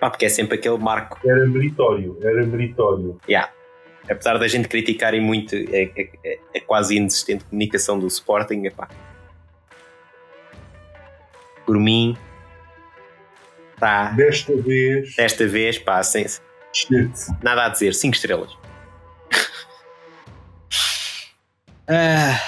[0.00, 1.18] pá, porque é sempre aquele marco.
[1.24, 3.20] Era meritório, era meritório.
[3.28, 3.50] Yeah.
[4.10, 8.88] Apesar da gente criticarem muito a- a- a quase inexistente comunicação do Sporting, epá.
[11.66, 12.16] Por mim,
[13.78, 16.26] tá, Desta vez, desta vez, pá, sem,
[17.42, 18.56] nada a dizer, 5 estrelas.
[21.92, 22.38] Ah,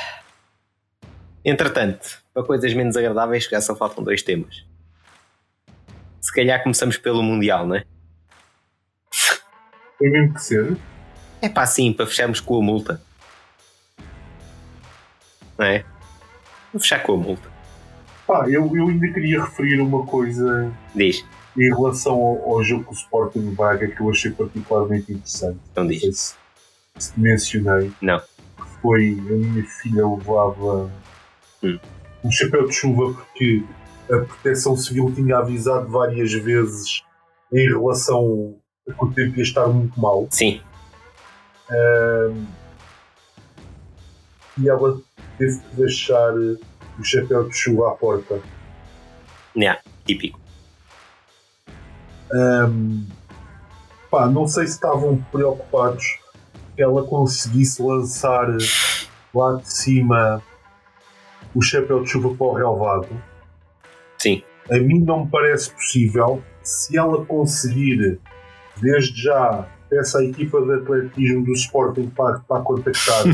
[1.45, 4.65] entretanto, para coisas menos agradáveis, já só faltam dois temas.
[6.21, 7.85] Se calhar começamos pelo Mundial, não é?
[9.99, 10.77] Tem mesmo que ser.
[11.41, 13.03] É pá, sim, para fecharmos com a multa.
[15.59, 15.85] Não é?
[16.73, 17.51] Vou fechar com a multa.
[18.33, 21.23] Pá, eu, eu ainda queria referir uma coisa Diz,
[21.55, 25.59] em relação ao, ao jogo com o Sporting Braga que eu achei particularmente interessante.
[25.71, 26.01] então diz.
[26.01, 26.35] se,
[26.99, 27.93] se mencionei.
[28.01, 28.23] Não.
[28.81, 30.91] Foi a minha filha levava
[31.63, 31.79] Hum.
[32.25, 33.63] um chapéu de chuva porque
[34.11, 37.05] a proteção civil tinha avisado várias vezes
[37.53, 38.57] em relação
[38.89, 40.27] a que o tempo ia estar muito mal.
[40.31, 40.61] Sim,
[44.59, 45.01] e ela
[45.39, 46.33] teve que deixar
[46.99, 48.41] o chapéu de chuva à porta.
[49.57, 50.41] yeah, típico.
[52.33, 53.07] Ahm,
[54.11, 56.19] pá, não sei se estavam preocupados
[56.75, 58.49] que ela conseguisse lançar
[59.35, 60.43] lá de cima
[61.55, 63.09] o chapéu de chuva para o relevado.
[64.19, 66.43] Sim, A mim não me parece possível.
[66.63, 68.19] Se ela conseguir,
[68.81, 73.25] desde já, à equipa de atletismo do Sporting para, para contactar,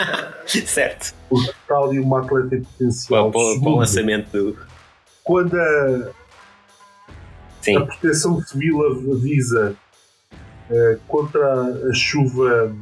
[0.46, 1.14] certo.
[1.28, 3.30] porque está ali uma atleta em potencial.
[3.34, 4.58] O Segundo, lançamento do.
[5.22, 6.10] quando a,
[7.64, 8.78] Sim, A proteção civil
[9.14, 9.74] avisa
[10.70, 12.76] eh, contra a chuva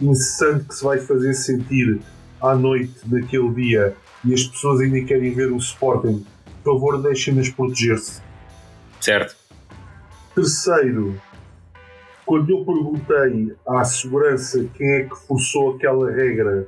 [0.00, 2.00] incessante que se vai fazer sentir
[2.40, 6.26] à noite naquele dia e as pessoas ainda querem ver o Sporting,
[6.64, 8.20] por favor deixem-nas proteger-se.
[9.00, 9.36] certo.
[10.34, 11.20] Terceiro,
[12.24, 16.66] quando eu perguntei à segurança quem é que forçou aquela regra,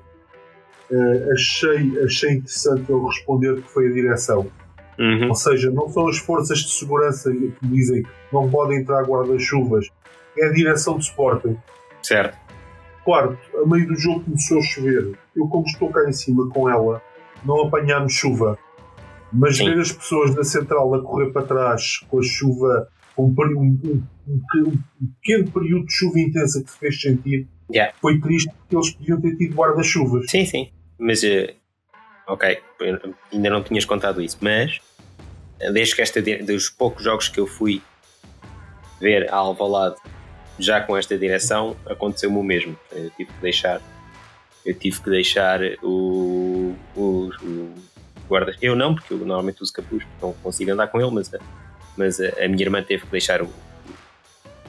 [0.90, 4.50] eh, achei, achei interessante ele responder que foi a direção.
[4.98, 5.28] Uhum.
[5.28, 9.88] Ou seja, não são as forças de segurança que dizem que não podem entrar guarda-chuvas,
[10.38, 11.56] é a direção de Sporting.
[12.02, 12.36] Certo.
[13.04, 15.18] Quarto, a meio do jogo começou a chover.
[15.36, 17.02] Eu, como estou cá em cima com ela,
[17.44, 18.58] não apanhámos chuva.
[19.32, 19.66] Mas Sim.
[19.66, 24.42] ver as pessoas da central a correr para trás com a chuva, um, um- um-
[24.56, 24.78] um-
[25.22, 27.94] pequeno período de chuva intensa que se fez sentir, Yeah.
[28.00, 30.30] foi triste porque eles podiam ter tido guarda-chuvas.
[30.30, 30.68] Sim, sim.
[30.98, 31.54] Mas, eh,
[32.28, 32.58] ok,
[33.32, 34.78] ainda não tinhas contado isso, mas
[35.60, 37.80] eh, desde que esta, dos poucos jogos que eu fui
[39.00, 39.96] ver a Alvalade
[40.58, 42.76] já com esta direção, aconteceu-me o mesmo.
[42.92, 43.80] Eu tive que deixar,
[44.64, 47.74] eu tive que deixar o, o, o
[48.28, 48.54] guarda.
[48.62, 51.38] Eu não, porque eu normalmente uso capuz, não consigo andar com ele, mas, a-
[51.96, 53.48] mas a, a minha irmã teve que deixar o,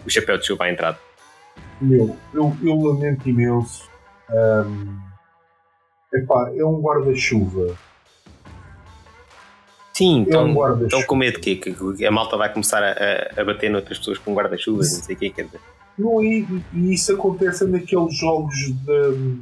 [0.06, 0.98] o chapéu de chuva à entrada.
[1.82, 3.90] Meu, eu, eu lamento imenso.
[4.30, 4.98] Ahm,
[6.14, 7.78] epá, é um guarda-chuva.
[9.94, 10.50] Sim, É um
[10.86, 11.56] então, com medo quê?
[11.56, 15.18] Que a malta vai começar a, a- bater noutras pessoas com guarda-chuvas não sei o
[15.20, 15.30] quê.
[15.30, 15.62] Quer dizer.
[15.98, 19.40] Não, e, e isso acontece naqueles jogos de,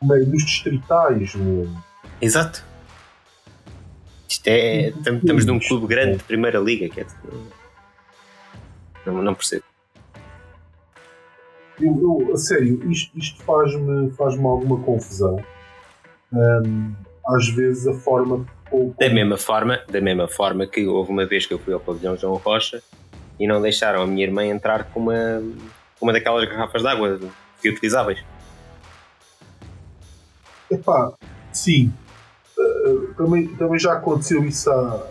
[0.00, 1.34] meio dos distritais.
[1.34, 1.68] Meu.
[2.20, 2.64] Exato.
[4.34, 4.92] Isto é.
[5.04, 6.88] tam- Estamos num clube grande de primeira liga.
[6.88, 7.18] Quer dizer,
[9.06, 9.62] não, não percebo.
[11.80, 15.42] Eu, eu, a sério, isto, isto faz-me faz alguma confusão.
[16.32, 16.92] Ahm,
[17.26, 18.94] às vezes a forma como.
[18.98, 22.16] Da mesma forma, da mesma forma que houve uma vez que eu fui ao pavilhão
[22.16, 22.82] João Rocha
[23.38, 25.42] e não deixaram a minha irmã entrar com uma,
[25.98, 27.20] com uma daquelas garrafas de água
[27.62, 28.18] reutilizáveis.
[30.70, 31.12] Epá,
[31.52, 31.92] sim.
[32.84, 35.06] Ah, também, também já aconteceu isso à,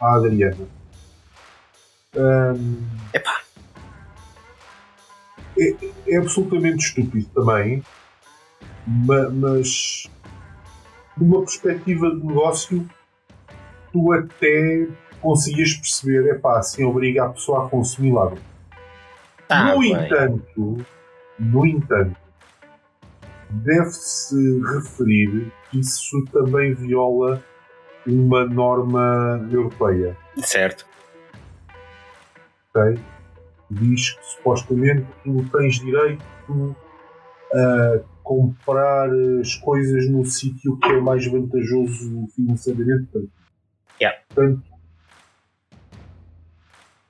[0.00, 0.66] à Adriana.
[2.16, 2.76] Ahm,
[3.12, 3.40] Epá,
[6.06, 7.82] é absolutamente estúpido também,
[8.86, 10.08] ma- mas
[11.16, 12.88] de uma perspectiva de negócio,
[13.92, 14.86] tu até
[15.20, 18.32] conseguias perceber, é pá, assim obriga a pessoa a consumir lá.
[19.48, 19.92] tá no bem.
[19.92, 20.86] entanto,
[21.38, 22.16] no entanto,
[23.50, 27.42] deve-se referir isso também viola
[28.06, 30.16] uma norma europeia.
[30.38, 30.86] Certo.
[32.74, 32.98] ok?
[33.70, 36.24] Diz que supostamente tu tens direito
[37.52, 39.08] a comprar
[39.40, 43.30] as coisas no sítio que é mais vantajoso financeiramente para ti.
[44.00, 44.18] Yeah.
[44.28, 44.62] Portanto,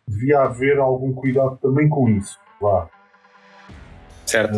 [0.06, 2.38] devia haver algum cuidado também com isso.
[2.60, 2.88] Vá.
[4.24, 4.56] Certo.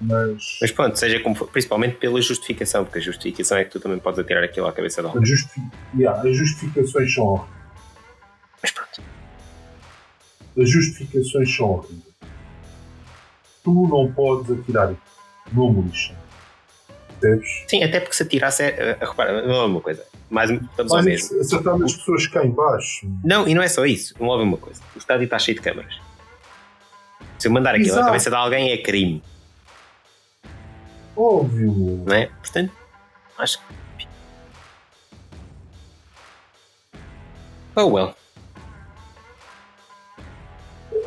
[0.00, 3.80] Mas Mas pronto, seja como for, principalmente pela justificação, porque a justificação é que tu
[3.80, 5.24] também podes atirar aquilo à cabeça de alguém.
[5.26, 5.60] justi-
[5.96, 7.58] yeah, as justificações são horríveis.
[8.62, 9.02] Mas pronto.
[10.60, 12.02] As justificações são horríveis.
[13.64, 14.94] Tu não podes atirar
[15.52, 16.14] no lixo.
[17.20, 17.64] Percebes?
[17.66, 20.04] Sim, até porque se atirasse, é, é, repara, não é uma coisa.
[20.30, 21.40] Mais, estamos ao Mas mesmo.
[21.40, 23.06] acertar as pessoas cá em baixo.
[23.24, 24.14] Não, e não é só isso.
[24.20, 24.80] Não houve uma coisa.
[24.94, 25.98] O estádio está cheio de câmaras.
[27.38, 28.02] Se eu mandar aquilo Exato.
[28.02, 29.22] à cabeça de alguém é crime,
[31.18, 32.04] Óbvio.
[32.06, 32.26] não é?
[32.26, 32.72] Portanto,
[33.36, 34.08] acho que.
[37.74, 38.14] Oh well.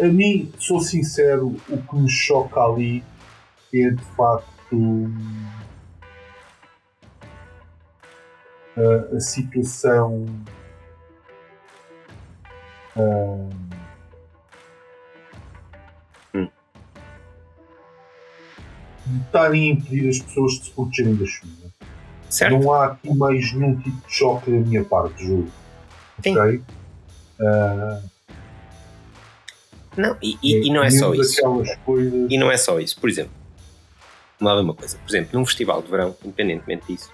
[0.02, 3.02] A mim, sou sincero, o que me choca ali
[3.74, 5.10] é de facto
[8.76, 10.26] a, a situação
[12.98, 13.50] ah,
[19.12, 21.52] de estarem a impedir as pessoas de se protegerem da chuva.
[22.30, 22.58] Certo?
[22.60, 25.52] Não há aqui mais nenhum tipo de choque da minha parte, juro.
[26.24, 26.38] Sim.
[26.38, 26.62] Ok?
[27.42, 28.02] Ah,
[29.98, 31.42] Não, e, e- e não é só isso.
[31.84, 32.32] coisas.
[32.32, 33.00] E não é só isso.
[33.00, 33.34] Por exemplo,
[34.40, 34.98] vamos lá ver uma coisa.
[34.98, 37.12] Por exemplo, num festival de verão, independentemente disso,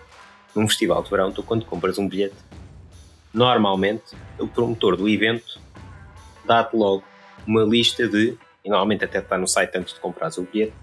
[0.56, 2.36] num festival de verão, tu quando compras um bilhete,
[3.34, 4.04] normalmente
[4.40, 5.60] o promotor do evento
[6.46, 7.04] dá-te logo
[7.48, 10.74] uma lista de, e normalmente até está no site antes de comprares o bilhete,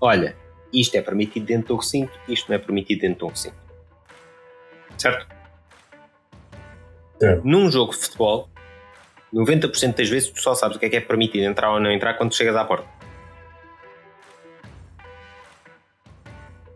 [0.00, 0.36] olha,
[0.72, 3.56] isto é permitido dentro do recinto, isto não é permitido dentro do recinto.
[4.98, 5.26] Certo?
[7.44, 8.48] Num jogo de futebol,
[9.32, 11.90] 90% das vezes tu só sabes o que é que é permitido entrar ou não
[11.90, 12.86] entrar quando chegas à porta.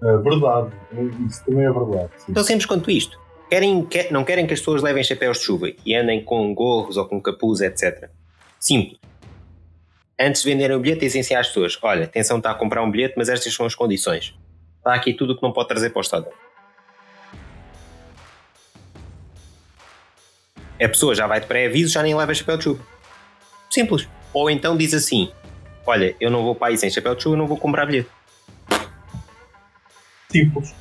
[0.02, 0.70] É verdade,
[1.28, 2.10] isso também é verdade.
[2.16, 2.26] sim.
[2.30, 3.20] Então simples quanto isto.
[3.50, 6.96] Querem, quer- não querem que as pessoas levem chapéus de chuva e andem com gorros
[6.96, 8.08] ou com capuz, etc.
[8.58, 8.98] Simples.
[10.22, 12.90] Antes de venderem o bilhete, dizem assim às pessoas: olha, atenção, está a comprar um
[12.90, 14.38] bilhete, mas estas são as condições.
[14.76, 16.26] Está aqui tudo o que não pode trazer para o estado.
[20.82, 22.84] A pessoa já vai de pré-aviso, já nem leva chapéu de chuva.
[23.70, 24.06] Simples.
[24.34, 25.32] Ou então diz assim:
[25.86, 28.10] olha, eu não vou para aí sem chapéu de chuva, não vou comprar bilhete.
[30.30, 30.74] Simples.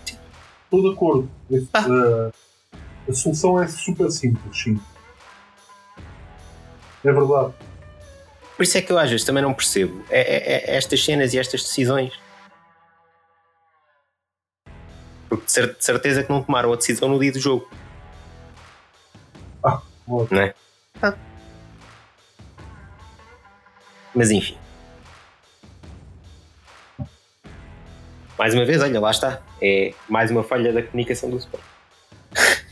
[0.65, 1.31] Estou de acordo.
[1.73, 1.87] Ah.
[1.87, 2.33] uh,
[3.09, 4.77] a solução é super simples, sim.
[7.05, 7.53] É verdade.
[8.59, 11.33] Por isso é que eu às vezes também não percebo é- é- é estas cenas
[11.33, 12.11] e estas decisões.
[15.29, 17.71] Porque de cer- de certeza que não tomaram a decisão no dia do jogo,
[19.63, 20.27] Ótimo.
[20.29, 20.53] não é?
[24.13, 24.57] Mas enfim.
[28.37, 29.41] Mais uma vez, olha, lá está.
[29.61, 31.63] É mais uma falha da comunicação do Sport.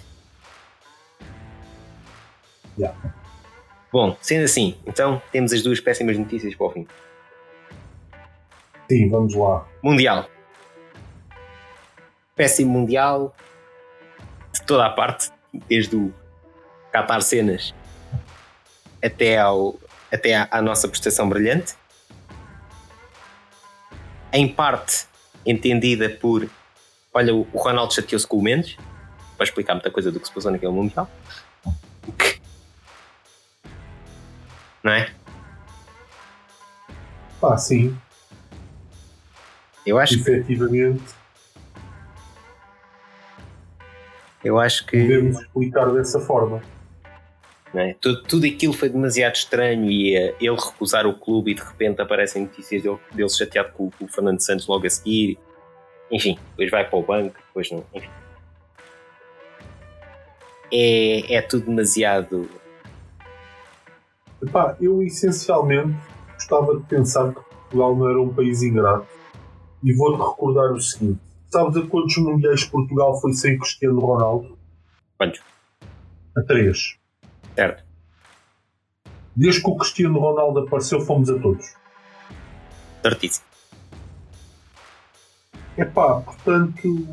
[2.77, 2.93] Yeah.
[3.97, 6.87] Bom, sendo assim, então temos as duas péssimas notícias para o fim.
[8.87, 9.67] Sim, vamos lá.
[9.81, 10.29] Mundial.
[12.35, 13.35] Péssimo Mundial
[14.53, 15.31] de toda a parte,
[15.67, 16.13] desde o
[16.91, 17.73] Qatar Cenas
[19.03, 19.79] até, ao,
[20.13, 21.73] até à, à nossa prestação brilhante.
[24.31, 25.07] Em parte
[25.43, 26.47] entendida por
[27.11, 28.77] olha, o o Ronaldo chateou-se com o Mendes
[29.35, 31.09] para explicar muita coisa do que se passou naquele Mundial.
[34.87, 35.11] Não é?
[37.43, 37.93] Ah, sim,
[39.85, 41.03] Eu acho, efetivamente,
[44.41, 44.97] eu acho que.
[44.97, 46.63] podemos explicar dessa forma.
[47.73, 47.95] é?
[47.99, 52.01] tudo, tudo aquilo foi demasiado estranho e eh, ele recusar o clube e de repente
[52.01, 55.37] aparecem notícias dele, dele chateado com, com o Fernando Santos logo a seguir.
[56.09, 57.85] Enfim, depois vai para o banco, depois não.
[57.93, 58.09] Enfim.
[60.71, 62.49] É, é tudo demasiado.
[64.41, 65.97] Epá, eu essencialmente
[66.35, 69.07] gostava de pensar que Portugal não era um país ingrato.
[69.83, 71.19] E vou-te recordar o seguinte:
[71.49, 74.57] sabes a quantos mundiais Portugal foi sem Cristiano Ronaldo?
[75.17, 75.41] Quantos?
[76.35, 76.97] A três.
[77.55, 77.83] Certo?
[79.35, 81.73] Desde que o Cristiano Ronaldo apareceu, fomos a todos.
[83.03, 83.45] Certíssimo.
[85.77, 87.07] Epá, portanto,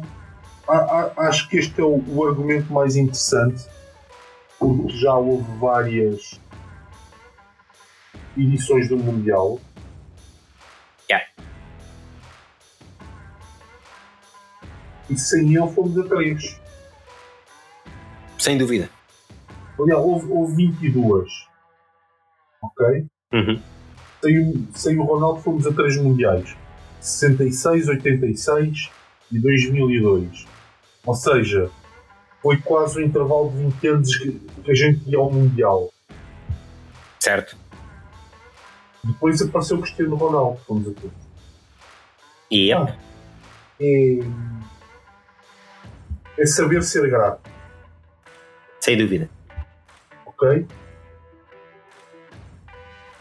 [0.67, 3.63] a- a- acho que este é o, o argumento mais interessante,
[4.59, 6.41] porque já houve várias
[8.37, 9.61] edições do Mundial.
[11.11, 11.27] Yeah.
[15.11, 16.61] E sem ele fomos a três.
[18.39, 18.89] Sem dúvida.
[19.79, 21.31] Aliás, houve, houve 22.
[22.63, 23.07] Ok?
[23.33, 23.61] Uhum.
[24.23, 26.57] Sem, o- sem o Ronaldo fomos a três mundiais:
[27.01, 28.91] 66, 86
[29.31, 30.47] e 2002.
[31.05, 31.71] Ou seja,
[32.43, 34.41] foi quase um intervalo de 20 anos que
[34.71, 35.93] a gente ia ao Mundial.
[37.21, 37.57] Certo.
[39.05, 40.95] Depois apareceu o Cristiano Ronaldo, todos.
[42.51, 42.91] E yep.
[42.93, 42.97] Ah.
[43.81, 44.19] É,
[46.39, 47.51] é saber ser grato,
[48.81, 49.29] sem dúvida.
[50.27, 50.67] ok?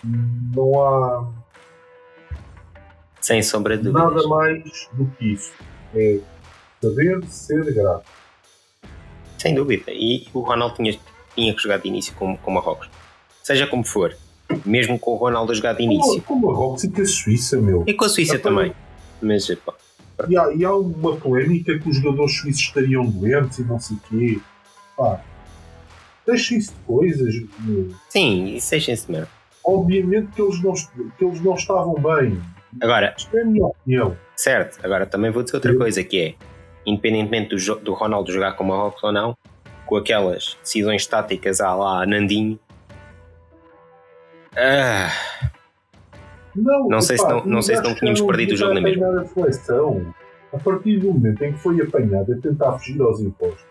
[0.03, 1.31] Não há
[3.21, 4.15] Sem sombra de dúvidas.
[4.15, 5.53] nada mais do que isso.
[5.95, 6.19] É
[6.81, 8.05] saber ser grato.
[9.37, 9.91] Sem dúvida.
[9.91, 10.99] E o Ronaldo tinha,
[11.35, 12.89] tinha que jogar de início com, com Marrocos.
[13.41, 14.15] Seja como for,
[14.65, 16.21] Mesmo com o Ronaldo a jogar de início.
[16.21, 17.83] Com o Marrocos e com a Suíça, meu.
[17.87, 18.73] E com a Suíça Então, também.
[19.21, 19.73] Mas, pá,
[20.29, 23.97] E há, e há uma polémica que os jogadores suíços estariam doentes e não sei
[23.97, 24.39] o quê.
[24.97, 25.21] Pá,
[26.27, 27.35] deixa isso de coisas.
[27.59, 27.89] meu.
[28.09, 29.27] sim, deixem-se mesmo.
[29.65, 32.39] Obviamente que eles, não, que eles não estavam bem.
[32.81, 34.17] Agora, Isto é a minha opinião.
[34.35, 36.35] certo, agora também vou dizer outra coisa, que é,
[36.85, 39.37] independentemente do, do Ronaldo jogar com o Marrocos ou não,
[39.85, 42.59] com aquelas decisões táticas à lá Nandinho,
[44.57, 45.09] ah,
[46.55, 48.81] Não, Não sei se epá, não- não sei se não tínhamos perdido o jogo na
[48.81, 49.21] devia mesma.
[49.21, 50.13] A seleção,
[50.53, 53.65] a partir do momento em que foi apanhado a tentar fugir aos impostos,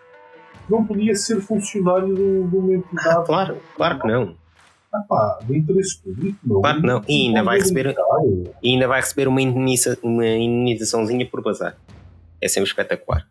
[0.68, 4.36] não podia ser funcionário de, de uma entidade claro, claro que não.
[4.92, 6.38] ah, pá, de interesse público.
[6.44, 6.60] Não.
[6.60, 7.02] Claro que não.
[7.08, 8.44] E ainda vai receber- Caro.
[8.62, 11.76] E ainda vai receber uma, indeniza, uma indenizaçãozinha por bazar.
[12.40, 13.28] É sempre espetacular.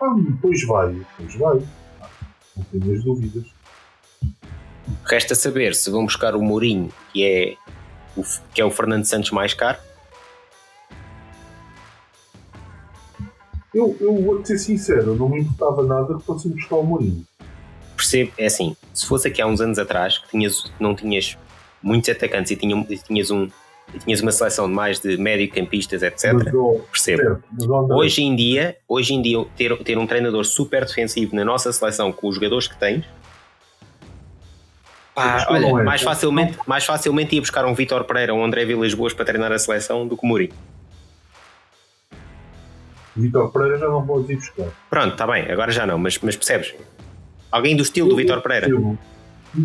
[0.00, 1.58] Ah, pois vai, pois vai.
[2.00, 2.08] Ah,
[2.56, 3.55] Não tenho as dúvidas.
[5.04, 7.54] Resta saber se vão buscar o Mourinho, que é
[8.16, 8.22] o,
[8.54, 9.78] que é o Fernando Santos mais caro.
[13.74, 17.24] Eu, eu vou-te ser sincero, não me importava nada que fossem buscar o Mourinho.
[17.94, 18.32] Percebe?
[18.38, 21.36] É assim, se fosse aqui há uns anos atrás, que tinhas, não tinhas
[21.82, 23.48] muitos atacantes e tinha- e tinhas, um,
[23.94, 26.32] e tinhas uma seleção de mais de médio-campistas, etc.
[26.32, 26.44] Mas,
[26.90, 27.22] Percebo.
[27.22, 27.44] certo,
[27.92, 32.10] Hoje em dia, hoje em dia ter, ter um treinador super defensivo na nossa seleção
[32.12, 33.04] com os jogadores que tens,
[35.16, 38.64] pá, olha, é- mais facilmente, mais facilmente ia buscar um Vítor Pereira ou um André
[38.64, 40.52] Vilas Boas para treinar a seleção do que o Mourinho.
[43.16, 44.68] Vitor Pereira já não pode ir buscar.
[44.90, 46.74] Pronto, está bem, agora já não, mas, mas percebes?
[47.50, 48.66] Alguém do estilo do Eu- Vítor Pereira.
[48.66, 48.98] percebo,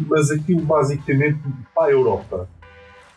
[0.07, 1.39] Mas aquilo basicamente
[1.75, 2.47] para a Europa.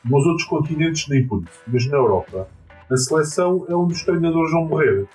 [0.05, 1.61] Nos outros continentes nem por isso.
[1.69, 2.49] Mas na Europa,
[2.91, 5.07] a seleção é onde os treinadores vão morrer.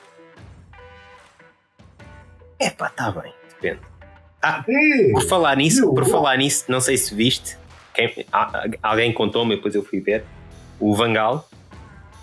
[2.57, 3.81] É pá, está bem, depende.
[4.41, 4.63] Ah,
[5.11, 7.57] por falar nisso, por falar nisso, não sei se viste,
[7.93, 8.25] quem-
[8.81, 10.23] alguém contou-me, depois eu fui ver,
[10.79, 11.47] o Vangal,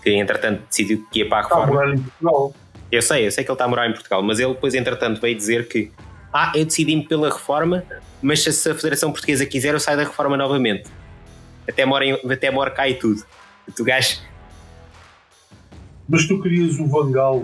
[0.01, 1.81] que entretanto decidiu que ia para a Está a reforma.
[1.81, 2.53] morar em Portugal.
[2.91, 5.21] Eu sei, eu sei que ele está a morar em Portugal, mas ele depois, entretanto,
[5.21, 5.91] veio dizer que
[6.33, 7.83] ah, eu decidi-me pela reforma,
[8.21, 10.89] mas se a Federação Portuguesa quiser, eu saio da reforma novamente.
[11.69, 13.23] Até mora, em, até mora cá e tudo.
[13.75, 14.19] Tu gajo.
[16.07, 17.43] Mas tu querias o Vangal,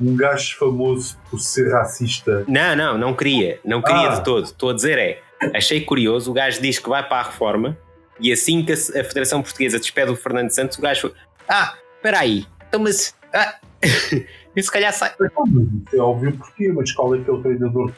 [0.00, 2.44] um gajo famoso por ser racista.
[2.48, 3.58] Não, não, não queria.
[3.64, 4.14] Não queria Ah.
[4.16, 4.44] de todo.
[4.44, 5.22] Estou a dizer é.
[5.54, 7.76] Achei curioso, o gajo diz que vai para a reforma
[8.18, 11.12] e assim que a a Federação Portuguesa despede o Fernando Santos, o gajo.
[11.48, 12.46] Ah, espera aí.
[12.68, 13.14] Então, mas.
[13.34, 13.56] Ah,
[14.56, 15.12] eu se calhar sai.
[15.20, 17.92] Então, mas isso é óbvio porquê, mas qual é aquele treinador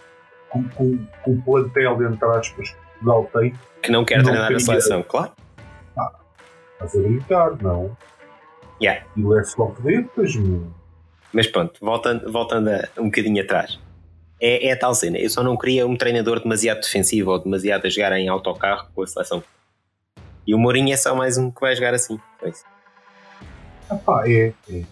[0.51, 3.55] com, com, com o plantel, entre aspas, que Portugal tem?
[3.83, 4.61] Que não quer Não treinar a queria.
[4.61, 5.33] seleção, claro.
[6.75, 7.97] Estás a brincar, não?
[8.81, 9.05] Yeah.
[9.11, 10.67] Aquilo é só vedetas, meu.
[11.33, 13.79] Mas pronto, voltando, voltando a, um bocadinho atrás.
[14.41, 15.19] É, é a tal cena.
[15.19, 19.03] Eu só não queria um treinador demasiado defensivo ou demasiado a jogar em autocarro com
[19.03, 19.43] a seleção.
[20.47, 22.19] E o Mourinho é só mais um que vai jogar assim.
[22.39, 22.65] Foi isso.
[23.91, 24.83] Ah pá, é, é.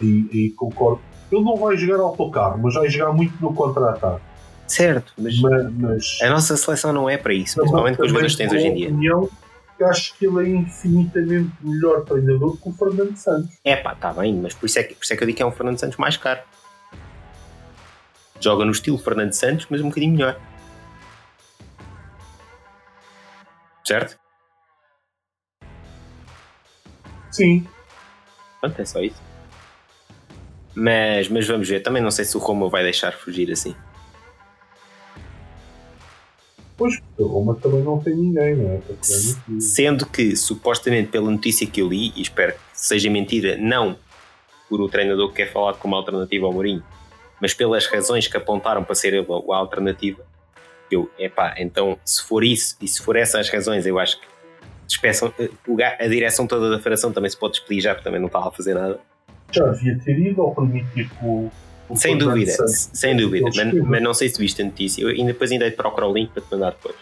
[0.00, 1.00] E, e concordo.
[1.32, 4.22] Ele não vai jogar autocarro, mas vai jogar muito no contra-ataque.
[4.66, 8.34] Certo, mas Mas, mas a nossa seleção não é para isso, principalmente com os jogadores
[8.34, 8.88] que tens hoje em dia.
[8.88, 9.28] opinião
[9.82, 13.56] acho que ele é infinitamente melhor treinador que o Fernando Santos.
[13.64, 15.36] É pá, está bem, mas por isso, é que, por isso é que eu digo
[15.36, 16.40] que é um Fernando Santos mais caro.
[18.40, 20.40] Joga no estilo Fernando Santos, mas um bocadinho melhor.
[23.84, 24.18] Certo?
[27.30, 27.66] Sim,
[28.64, 29.22] Pronto, é só isso.
[30.74, 31.80] Mas, mas vamos ver.
[31.80, 33.76] Também não sei se o Roma vai deixar fugir assim.
[36.76, 38.80] Pois Roma também não tem ninguém, não é?
[38.80, 39.60] Fio.
[39.60, 43.96] Sendo que, supostamente, pela notícia que eu li, e espero que seja mentira, não
[44.68, 46.82] por o treinador que quer falar como alternativa ao Mourinho,
[47.40, 50.24] mas pelas razões que apontaram para ser ele a alternativa,
[50.90, 54.26] eu, epá, então, se for isso, e se for essas as razões, eu acho que
[54.86, 55.50] despeçam, eh,
[55.98, 58.50] a direção toda da federação também se pode despedir já, porque também não estava a
[58.50, 59.00] fazer nada.
[59.50, 61.50] Já devia ter ido ao permitir que o.
[61.94, 65.02] Sem dúvida, sem dúvida, mas, mas não sei se viste a notícia.
[65.02, 66.96] Eu ainda depois ainda procurar o link para te mandar depois.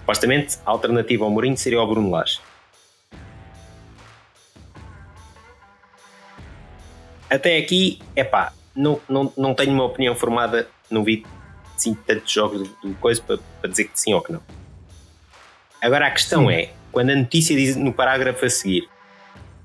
[0.00, 2.40] Supostamente, a alternativa ao Mourinho seria o Bruno Lage.
[7.28, 11.26] Até aqui, epá, não, não, não tenho uma opinião formada, não vi
[11.76, 14.40] assim, tantos jogos do, do coisa para, para dizer que sim ou que não.
[15.80, 16.52] Agora a questão Sim.
[16.52, 18.88] é, quando a notícia diz no parágrafo a seguir,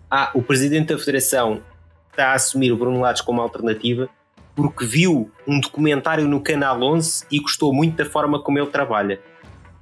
[0.09, 1.61] ah, o presidente da federação
[2.09, 4.09] está a assumir o Bruno Lage como alternativa
[4.55, 9.21] porque viu um documentário no Canal 11 e gostou muito da forma como ele trabalha.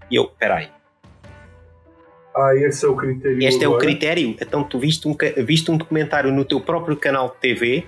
[0.09, 0.69] E eu, peraí,
[2.35, 3.43] Ah, esse é o critério.
[3.43, 3.85] este é o agora?
[3.85, 4.35] critério?
[4.39, 7.87] Então tu viste um, viste um documentário no teu próprio canal de TV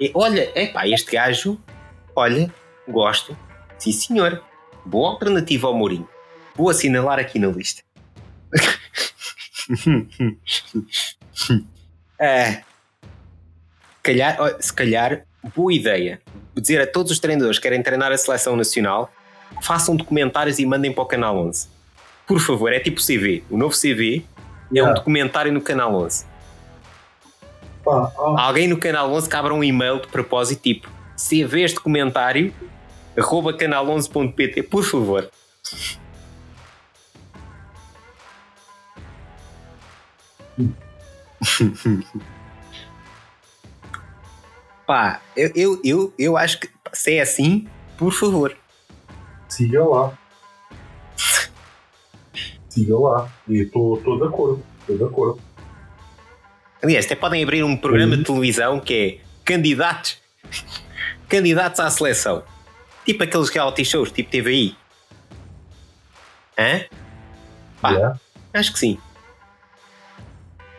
[0.00, 1.58] e olha, epá, este gajo,
[2.14, 2.52] olha,
[2.86, 3.36] gosto,
[3.78, 4.42] sim senhor,
[4.84, 6.08] boa alternativa ao Mourinho.
[6.54, 7.82] Vou assinalar aqui na lista.
[12.20, 12.62] é,
[14.02, 15.24] calhar, se calhar,
[15.54, 16.20] boa ideia.
[16.54, 19.12] Dizer a todos os treinadores que querem treinar a seleção nacional,
[19.62, 21.68] façam documentários e mandem para o Canal 11.
[22.26, 23.42] Por favor, é tipo CV.
[23.50, 24.24] O novo CV
[24.74, 26.26] é um documentário no Canal 11.
[27.84, 32.52] Pá, Alguém no Canal 11 que abra um e-mail de propósito tipo CV este documentário
[33.16, 35.28] arroba canal11.pt, por favor.
[44.88, 47.68] Pá, eu, eu, eu, eu acho que se é assim,
[47.98, 48.56] por favor.
[49.48, 50.18] siga lá.
[52.70, 53.30] siga lá.
[53.46, 54.64] E estou de acordo.
[54.80, 55.40] Estou de acordo.
[56.82, 58.18] Aliás, até podem abrir um programa Uhum.
[58.20, 60.16] de televisão que é candidatos
[61.28, 62.42] candidatos à seleção.
[63.04, 64.74] Tipo aqueles reality shows, tipo TVI.
[66.58, 66.84] Hã?
[67.82, 67.90] Pá.
[67.90, 68.20] Yeah.
[68.54, 68.98] Acho que sim.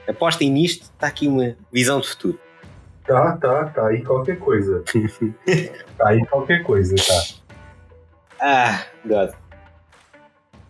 [0.07, 2.39] Apostem nisto, está aqui uma visão de futuro.
[3.09, 4.83] Tá, tá, tá aí qualquer coisa.
[5.97, 7.23] tá aí qualquer coisa, tá.
[8.39, 9.31] Ah, God.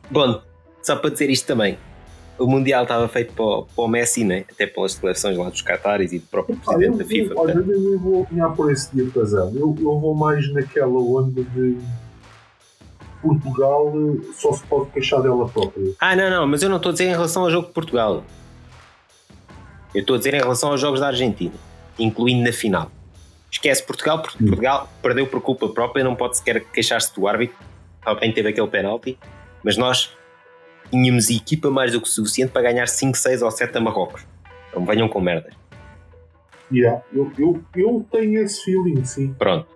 [0.09, 0.41] Bom,
[0.81, 1.77] só para dizer isto também.
[2.37, 4.45] O Mundial estava feito para, o- para o Messi, né?
[4.49, 7.33] até pelas declarações lá dos Qataris e do próprio Ah, eu, presidente da FIFA.
[7.41, 7.71] olha, portanto.
[7.71, 9.49] eu nem vou opiniar por esse diapasão.
[9.53, 11.77] Eu, eu vou mais naquela onda de
[13.21, 15.91] Portugal eh, só se pode queixar dela própria.
[15.99, 18.23] Ah, não, não, mas eu não estou a dizer em relação ao jogo de Portugal.
[19.93, 21.53] Eu estou a dizer em relação aos jogos da Argentina,
[21.99, 22.91] incluindo na final.
[23.51, 24.47] Esquece Portugal, porque Hum.
[24.47, 27.57] Portugal perdeu por culpa própria, não pode sequer queixar-se do árbitro.
[28.03, 29.17] Alguém teve aquele penalti,
[29.63, 30.15] mas nós
[30.89, 34.25] tínhamos equipa mais do que suficiente para ganhar 5, 6 ou 7 a Marrocos.
[34.69, 35.53] Então venham com merdas.
[36.71, 39.33] Yeah, eu, eu, eu tenho esse feeling, sim.
[39.33, 39.67] Pronto.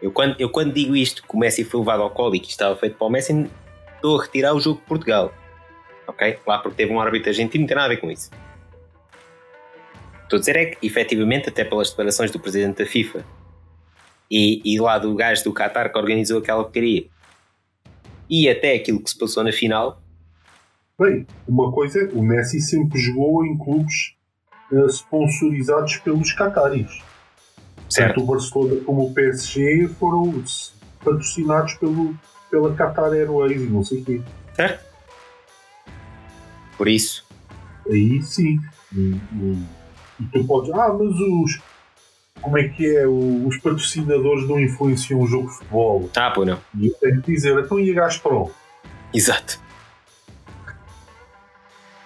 [0.00, 2.48] Eu quando, eu quando digo isto, que o Messi foi levado ao colo e que
[2.50, 3.48] estava feito para o Messi,
[3.94, 5.32] estou a retirar o jogo de Portugal.
[6.06, 6.38] Ok?
[6.46, 8.30] Lá porque teve um árbitro argentino, não tem nada a ver com isso.
[10.32, 13.22] Estou a dizer é que, efetivamente, até pelas declarações do presidente da FIFA
[14.30, 17.04] e, e lá do gajo do Qatar que organizou aquela porcaria
[18.30, 20.00] e até aquilo que se passou na final,
[20.98, 24.14] Bem, uma coisa, o Messi sempre jogou em clubes
[24.72, 27.02] eh, sponsorizados pelos Qataris.
[27.90, 28.14] certo?
[28.14, 30.32] Tanto o Barcelona como o PSG foram
[31.04, 32.16] patrocinados pelo,
[32.50, 34.22] pela Qatar Airways e não sei o quê.
[34.54, 34.82] Certo?
[36.78, 37.26] Por isso,
[37.86, 38.58] Aí sim.
[38.96, 39.81] E- e
[40.32, 40.70] tu podes.
[40.72, 41.60] Ah, mas os.
[42.40, 43.06] Como é que é?
[43.06, 46.10] Os patrocinadores não influenciam o jogo de futebol.
[46.16, 46.58] ah, pô, não.
[46.78, 48.50] E eu tenho que dizer, então e a Gazprom?
[49.14, 49.60] Exato.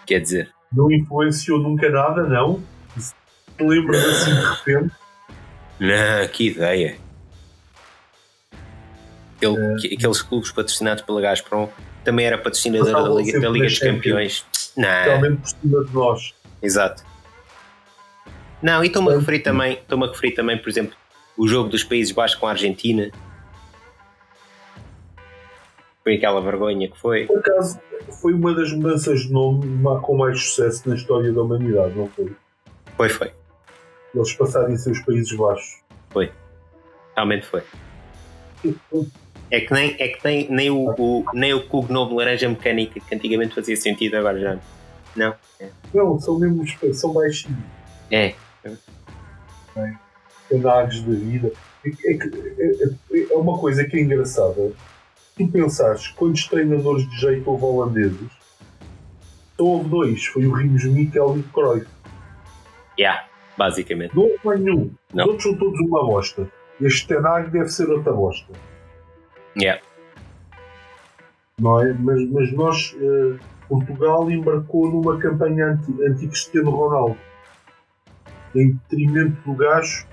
[0.04, 2.62] Quer dizer, Não influenciou nunca nada, não?
[2.98, 3.12] Se
[3.56, 4.94] te lembras assim de repente?
[5.80, 6.96] Não, que ideia.
[9.38, 11.68] Que- Aqueles clubes patrocinados pela Gazprom
[12.04, 13.96] também era patrocinador da Liga, da Liga dos Champions.
[13.96, 14.46] Campeões.
[14.76, 16.34] Não, Realmente por cima de nós.
[16.62, 17.04] exato.
[18.66, 20.96] Não, e estou-me a referir também, estou-me a referir também, por exemplo,
[21.38, 23.12] o jogo dos Países Baixos com a Argentina.
[26.02, 27.26] Foi aquela vergonha que foi.
[27.26, 27.78] Por acaso,
[28.20, 29.62] foi uma das mudanças de nome
[30.02, 32.32] com mais sucesso na história da humanidade, não foi?
[32.96, 33.32] Foi, foi.
[34.12, 35.80] Eles passarem a ser os Países Baixos.
[37.14, 37.62] Realmente foi.
[39.48, 42.98] É que nem, é que nem, nem, o, o, nem o Cubo Novo Laranja Mecânica,
[42.98, 44.58] que antigamente fazia sentido, agora já
[45.14, 45.36] não.
[45.94, 47.60] Não, são mesmo são baixinhos.
[48.10, 48.34] É,
[50.48, 51.52] canagos da vida.
[51.84, 54.72] É, é é- é- uma coisa que é engraçada.
[55.36, 58.30] Tu pensares quantos treinadores de jeito houve holandeses?
[59.56, 60.24] Só houve dois.
[60.26, 61.86] Foi o Rimos Mikkel e o Cruyff.
[62.98, 63.24] yeah,
[63.58, 64.14] basicamente.
[64.16, 64.90] Não houve nenhum.
[65.12, 65.24] Não.
[65.24, 66.50] Os outros são todos uma bosta.
[66.80, 68.52] Este Tenag deve ser outra bosta.
[69.60, 69.82] Yeah.
[71.58, 71.92] Não é?
[71.94, 73.38] Mas, mas nós, eh,
[73.68, 77.16] Portugal embarcou numa campanha anti- anti-Cristiano Ronaldo.
[78.56, 80.06] Em detrimento do gajo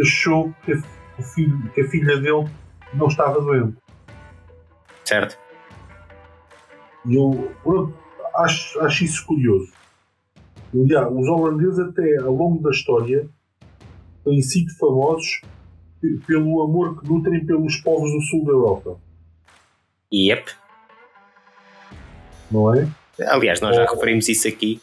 [0.00, 2.48] achou que a, filho- que a filha dele
[2.94, 3.76] não estava doente.
[5.04, 5.38] Certo?
[7.06, 7.94] E eu pronto,
[8.36, 9.72] acho, acho isso curioso.
[10.74, 13.26] Aliás, os holandeses, até ao longo da história,
[14.24, 15.40] têm sido famosos
[16.00, 19.00] pe- pelo amor que nutrem pelos povos do sul da Europa.
[20.12, 20.52] Yep.
[22.50, 22.86] Não é?
[23.28, 24.80] Aliás, nós já referimos isso aqui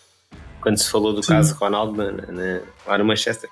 [0.65, 1.33] quando se falou do Sim.
[1.33, 3.47] caso Ronaldo na, na- lá no Manchester.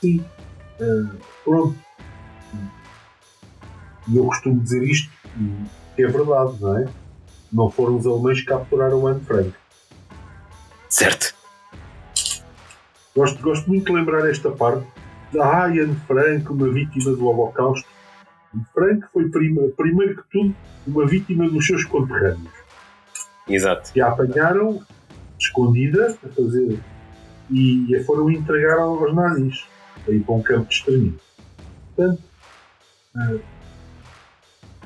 [0.00, 0.24] Sim.
[0.80, 1.04] Eh,
[1.44, 1.76] pronto.
[4.08, 5.10] E eu costumo dizer isto,
[5.94, 6.88] que é verdade, não é?
[7.52, 9.52] Não foram os alemães que capturaram o Anne Frank.
[10.88, 11.34] Certo.
[13.14, 14.86] Gosto, gosto muito de lembrar esta parte.
[15.38, 17.86] Ah, Anne Frank, uma vítima do Holocausto.
[18.72, 20.56] Franco foi, prima, primeiro que tudo,
[20.86, 22.52] uma vítima dos seus conterrâneos.
[23.46, 23.92] Exato.
[23.92, 24.80] Que a apanharam
[25.38, 26.78] escondida a fazer
[27.50, 29.64] e a foram entregar aos nazis
[30.04, 31.20] para ir para um campo de extermínio.
[31.94, 32.22] Portanto,
[33.16, 33.40] uh,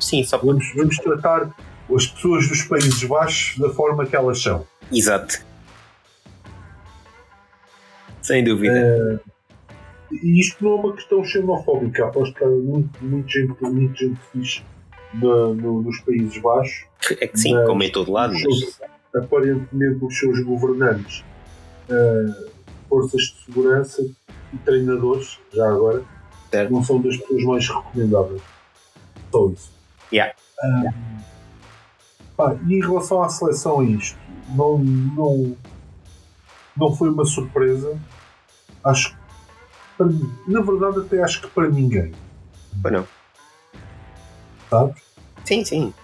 [0.00, 1.50] Sim, só vamos, vamos tratar
[1.94, 4.66] as pessoas dos Países Baixos da forma que elas são.
[4.92, 5.44] Exato.
[8.22, 9.20] Sem dúvida.
[9.24, 12.06] Uh, e isto não é uma questão xenofóbica.
[12.06, 14.62] Aposto que há muito, muito gente, muito gente fixe
[15.14, 16.86] no, no, nos Países Baixos.
[17.20, 18.34] É que sim, como em todo lado.
[18.34, 18.80] Mas...
[19.14, 21.24] Aparentemente, os seus governantes,
[21.88, 22.50] uh,
[22.88, 24.02] forças de segurança
[24.52, 26.04] e treinadores, já agora,
[26.50, 26.72] certo.
[26.72, 28.42] não são das pessoas mais recomendáveis.
[29.30, 29.72] Só isso.
[30.12, 30.34] Yeah.
[30.62, 30.92] Uh,
[32.36, 34.18] pá, e em relação à seleção, isto
[34.54, 35.56] não, não,
[36.76, 37.98] não foi uma surpresa.
[38.84, 39.18] Acho que
[40.46, 42.12] na verdade, até acho que para ninguém.
[42.80, 43.08] Para não.
[44.70, 45.02] Sabes?
[45.44, 45.94] Sim, sim.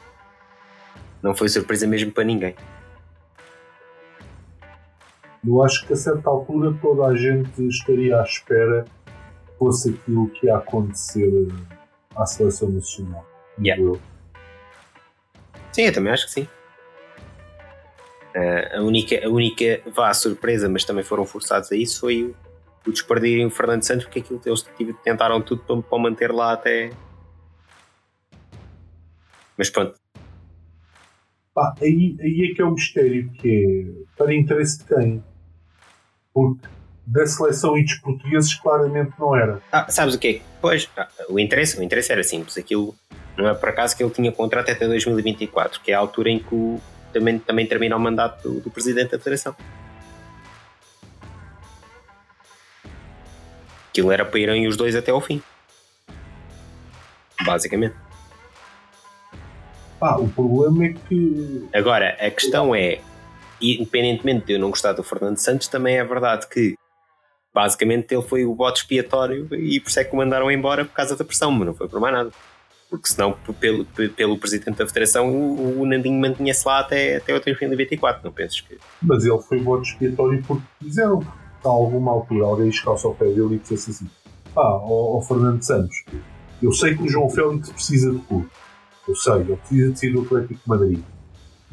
[1.22, 2.54] Não foi surpresa mesmo para ninguém.
[5.46, 10.30] Eu acho que a certa altura toda a gente estaria à espera que fosse aquilo
[10.30, 11.48] que ia acontecer
[12.16, 13.26] à seleção nacional.
[13.58, 13.82] Yeah.
[13.82, 14.00] Eu.
[15.72, 16.48] Sim, eu também acho que sim.
[18.34, 22.34] Uh, a única, a única vá surpresa, mas também foram forçados a isso, foi
[22.86, 24.64] o desperdirem o Fernando Santos, porque aquilo eles
[25.04, 26.90] tentaram tudo para, para manter lá até.
[29.56, 29.98] Mas pronto.
[31.56, 35.22] Ah, aí, aí é que é o mistério, que é para interesse de quem?
[36.34, 36.68] Porque
[37.06, 39.62] da seleção e dos portugueses claramente não era.
[39.70, 40.42] Ah, sabes o quê?
[40.60, 42.58] Pois, ah, o, interesse, o interesse era simples.
[42.58, 42.94] Aquilo
[43.36, 46.38] não é por acaso que ele tinha contrato até 2024, que é a altura em
[46.38, 46.80] que o,
[47.12, 49.54] também, também termina o mandato do, do presidente da federação.
[53.88, 55.40] Aquilo era para irem os dois até ao fim.
[57.44, 57.94] Basicamente.
[60.00, 61.68] Ah, o problema é que.
[61.72, 63.00] Agora, a questão é,
[63.60, 66.74] independentemente de eu não gostar do Fernando Santos, também é verdade que
[67.54, 70.92] basicamente ele foi o bote expiatório e por isso é que o mandaram embora por
[70.92, 72.30] causa da pressão, mas não foi por mais nada.
[72.90, 77.40] Porque senão, pelo, pelo presidente da federação, o, o Nandinho mantinha-se lá até, até o
[77.40, 78.78] 2024, não penses que.
[79.02, 81.20] Mas ele foi bote expiatório porque quiseram
[81.64, 84.10] a alguma altura alguém chegasse ao pé dele e dissesse assim:
[84.56, 86.04] Ah, ó, Fernando Santos,
[86.62, 88.48] eu sei que o João Félix precisa de clube,
[89.08, 91.00] eu sei, ele precisa de sair do Atlético de Madrid,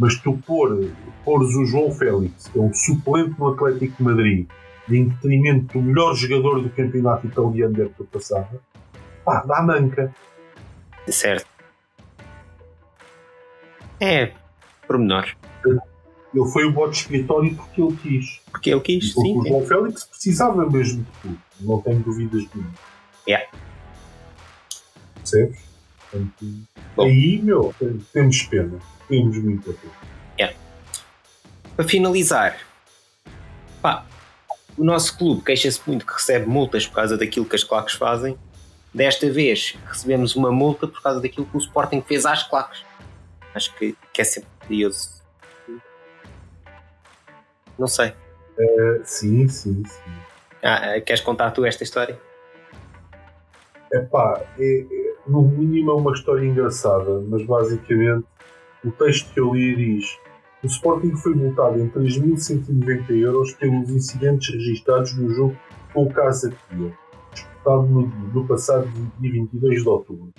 [0.02, 0.89] mas tu pôr,
[1.24, 4.47] pôres o João Félix, que é um suplente no Atlético de Madrid,
[4.89, 8.60] em detrimento do melhor jogador do campeonato italiano da época passada,
[9.24, 10.12] pá, dá manca.
[11.08, 11.45] Certo.
[13.99, 14.32] É,
[14.88, 15.28] pormenor.
[15.64, 18.41] Ele foi o bote expiatório porque ele quis.
[18.49, 19.38] Porque ele quis, porque sim.
[19.38, 21.39] O João Félix precisava mesmo de tudo.
[21.60, 22.74] Não tenho dúvidas nenhuma.
[23.28, 23.47] Yeah.
[25.14, 25.70] Percebes?
[26.12, 26.45] Portanto,
[26.99, 27.74] aí, meu,
[28.14, 28.80] temos pena.
[29.07, 29.93] Temos muita pena.
[30.38, 30.57] Yeah.
[31.76, 32.59] Para finalizar,
[33.82, 34.05] pá,
[34.78, 38.38] o nosso clube queixa-se muito que recebe multas por causa daquilo que as claques fazem.
[38.93, 42.84] Desta vez recebemos uma multa por causa daquilo que o Sporting fez às claques.
[43.55, 45.22] Acho que, que é sempre curioso
[47.82, 48.09] não sei.
[48.09, 50.12] Uh, sim, sim, sim.
[50.62, 52.20] Ah, eh, queres contar tu esta história?
[53.91, 58.26] Epá, é, é, no mínimo é uma história engraçada, mas basicamente
[58.84, 60.17] o texto que eu li diz
[60.63, 65.57] o Sporting foi multado em 3.190 euros pelos incidentes registados no jogo
[65.91, 66.95] com o Casa Pia,
[67.34, 68.88] disputado no, no passado
[69.19, 70.32] dia 22 de outubro.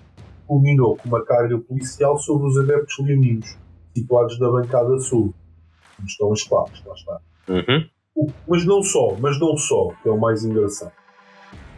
[0.46, 3.58] Culminou com uma carga policial sobre os adeptos leoninos,
[3.96, 5.34] situados na bancada sul,
[5.98, 7.20] onde estão as placas, lá está.
[7.48, 8.28] Uhum.
[8.46, 10.92] Mas não só, mas não só, que é o mais engraçado.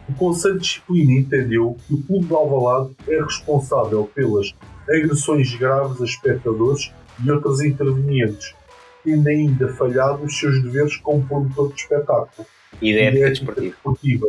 [0.07, 4.53] O Conselho de Disciplina entendeu que o Clube de Alvalade é responsável pelas
[4.87, 6.91] agressões graves a espectadores
[7.23, 8.53] e outros intervenientes,
[9.03, 12.47] tendo ainda falhado os seus deveres como promotor de espetáculo.
[12.81, 13.69] E de ética desportiva.
[13.69, 14.27] desportiva.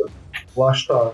[0.55, 1.13] Lá está.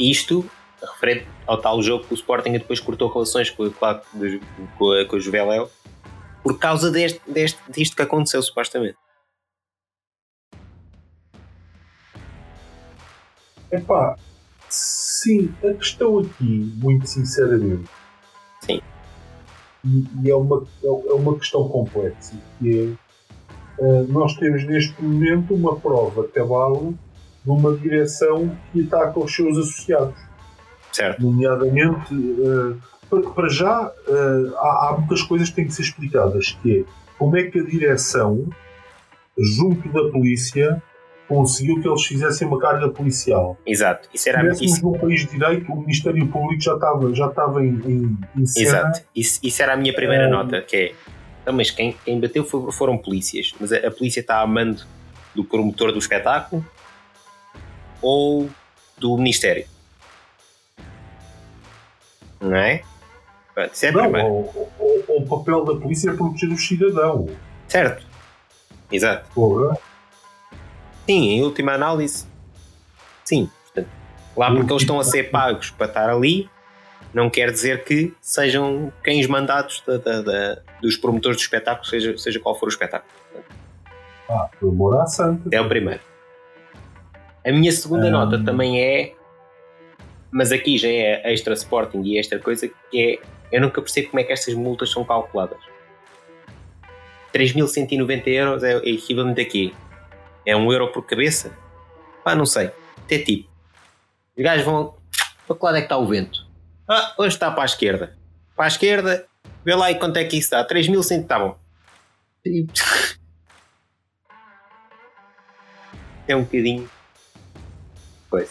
[0.00, 0.44] Isto
[0.80, 4.00] referente ao tal jogo que o Sporting depois cortou relações com, com,
[4.78, 5.70] com, com o Juveléu
[6.42, 8.96] por causa deste, deste, disto que aconteceu, supostamente.
[13.72, 14.16] Epá,
[14.68, 17.88] sim, a questão aqui, muito sinceramente,
[18.60, 18.82] sim.
[19.82, 22.96] E, e é, uma, é, é uma questão complexa, que
[23.80, 26.92] é, uh, nós temos neste momento uma prova cabal
[27.44, 30.20] de uma direção que ataca os seus associados.
[30.92, 31.22] Certo.
[31.22, 32.78] Nomeadamente, uh,
[33.34, 36.84] para já uh, há, há, muitas coisas que têm que ser explicadas, que é
[37.18, 38.48] como é que a direção,
[39.38, 40.82] junto da polícia,
[41.28, 43.56] conseguiu que eles fizessem uma carga policial.
[43.66, 44.08] Exato.
[44.12, 47.64] Isso era Tivéssemos isso, num país de direito, o Ministério Público já estava, já estava
[47.64, 48.66] em, em, em cena.
[48.68, 49.00] Exato.
[49.14, 50.28] Isso, isso era a minha primeira É.
[50.28, 50.94] nota, que é.
[51.42, 53.52] Então, mas quem, quem bateu foram polícias.
[53.58, 54.82] Mas a, a polícia está a mando
[55.34, 56.64] do promotor do espetáculo
[58.00, 58.48] ou
[58.98, 59.64] do Ministério?
[62.40, 62.82] Não é?
[63.54, 67.28] Pronto, Isso é Não, o, o- o papel da polícia é proteger o cidadão.
[67.68, 68.06] Certo.
[68.90, 69.28] Exato.
[69.34, 69.76] Porra.
[71.06, 72.26] Sim, em última análise,
[73.24, 73.50] sim.
[73.64, 73.88] Portanto,
[74.36, 76.48] lá porque eles estão a ser pagos para estar ali,
[77.12, 82.16] não quer dizer que sejam cães mandados da- da- da- dos promotores do espetáculo, seja,
[82.16, 83.12] seja qual for o espetáculo.
[84.30, 85.48] Ah, amor à santa.
[85.54, 86.00] É o primeiro.
[87.44, 88.10] A minha segunda Ah.
[88.10, 89.12] nota também é,
[90.30, 94.20] mas aqui já é extra Sporting e extra coisa, que é eu nunca percebo como
[94.20, 95.58] é que estas multas são calculadas.
[97.32, 99.72] 3.190 euros é equivalente a quê?
[100.44, 101.56] É um euro por cabeça?
[102.24, 102.70] Pá, não sei.
[103.04, 103.48] Até tipo.
[104.36, 104.96] Os gajos vão.
[105.46, 106.46] Para que lado é que está o vento?
[106.88, 108.16] Ah, hoje está para a esquerda.
[108.56, 109.26] Para a esquerda,
[109.64, 110.66] vê lá e quanto é que isso dá.
[110.66, 111.58] 3.100, está bom.
[116.26, 116.88] É um bocadinho.
[118.30, 118.50] Coisa.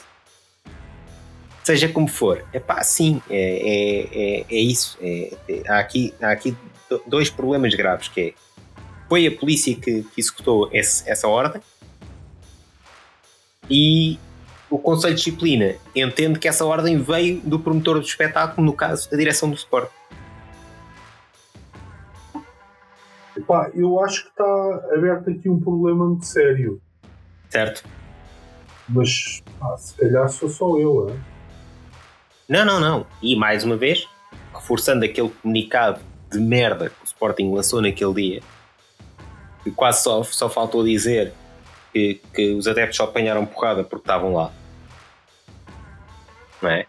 [1.63, 4.97] Seja como for, é pá, sim, é, é, é, é isso.
[5.01, 6.55] É, é- há, aqui, há aqui
[6.89, 8.33] do- dois problemas graves: que é
[9.07, 11.61] foi a polícia que, que executou esse- essa ordem
[13.71, 14.19] e
[14.69, 19.09] o Conselho de Disciplina entende que essa ordem veio do promotor do espetáculo, no caso,
[19.09, 19.89] da direção do Sport.
[23.35, 26.81] Epá, eu acho que está aberto aqui um problema muito sério.
[27.49, 27.83] Certo?
[28.89, 31.09] Mas pá, se calhar sou só eu.
[31.09, 31.19] hein?
[32.47, 33.07] Não, não, não.
[33.21, 34.05] E mais uma vez,
[34.53, 38.41] reforçando aquele comunicado de merda que o Sporting lançou naquele dia,
[39.63, 41.33] que quase só, só faltou dizer
[41.93, 44.51] que, que os adeptos só apanharam porrada porque estavam lá.
[46.61, 46.85] Não é?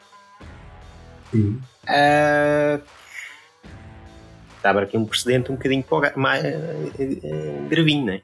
[1.30, 1.60] Sim.
[1.86, 2.80] Ah,
[4.56, 8.22] Estava aqui um precedente um bocadinho para o mais, eh, gravinho, não é?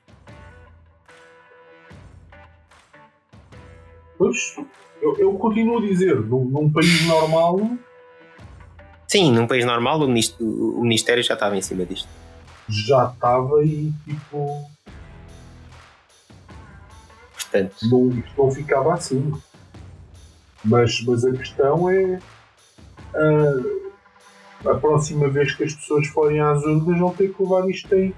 [4.16, 4.57] Pois,
[5.03, 7.59] eu, eu continuo a dizer, num, num país normal
[9.09, 10.47] Sim, num país normal o ministério,
[10.79, 12.09] o ministério já estava em cima disto.
[12.68, 14.70] já estava e tipo,
[17.51, 19.32] Portanto, não, isto não ficava assim.
[20.64, 22.18] Mas, mas a questão é
[23.14, 27.94] ah, a próxima vez que as pessoas forem às urnas vão ter que levar isto
[27.94, 28.14] aí.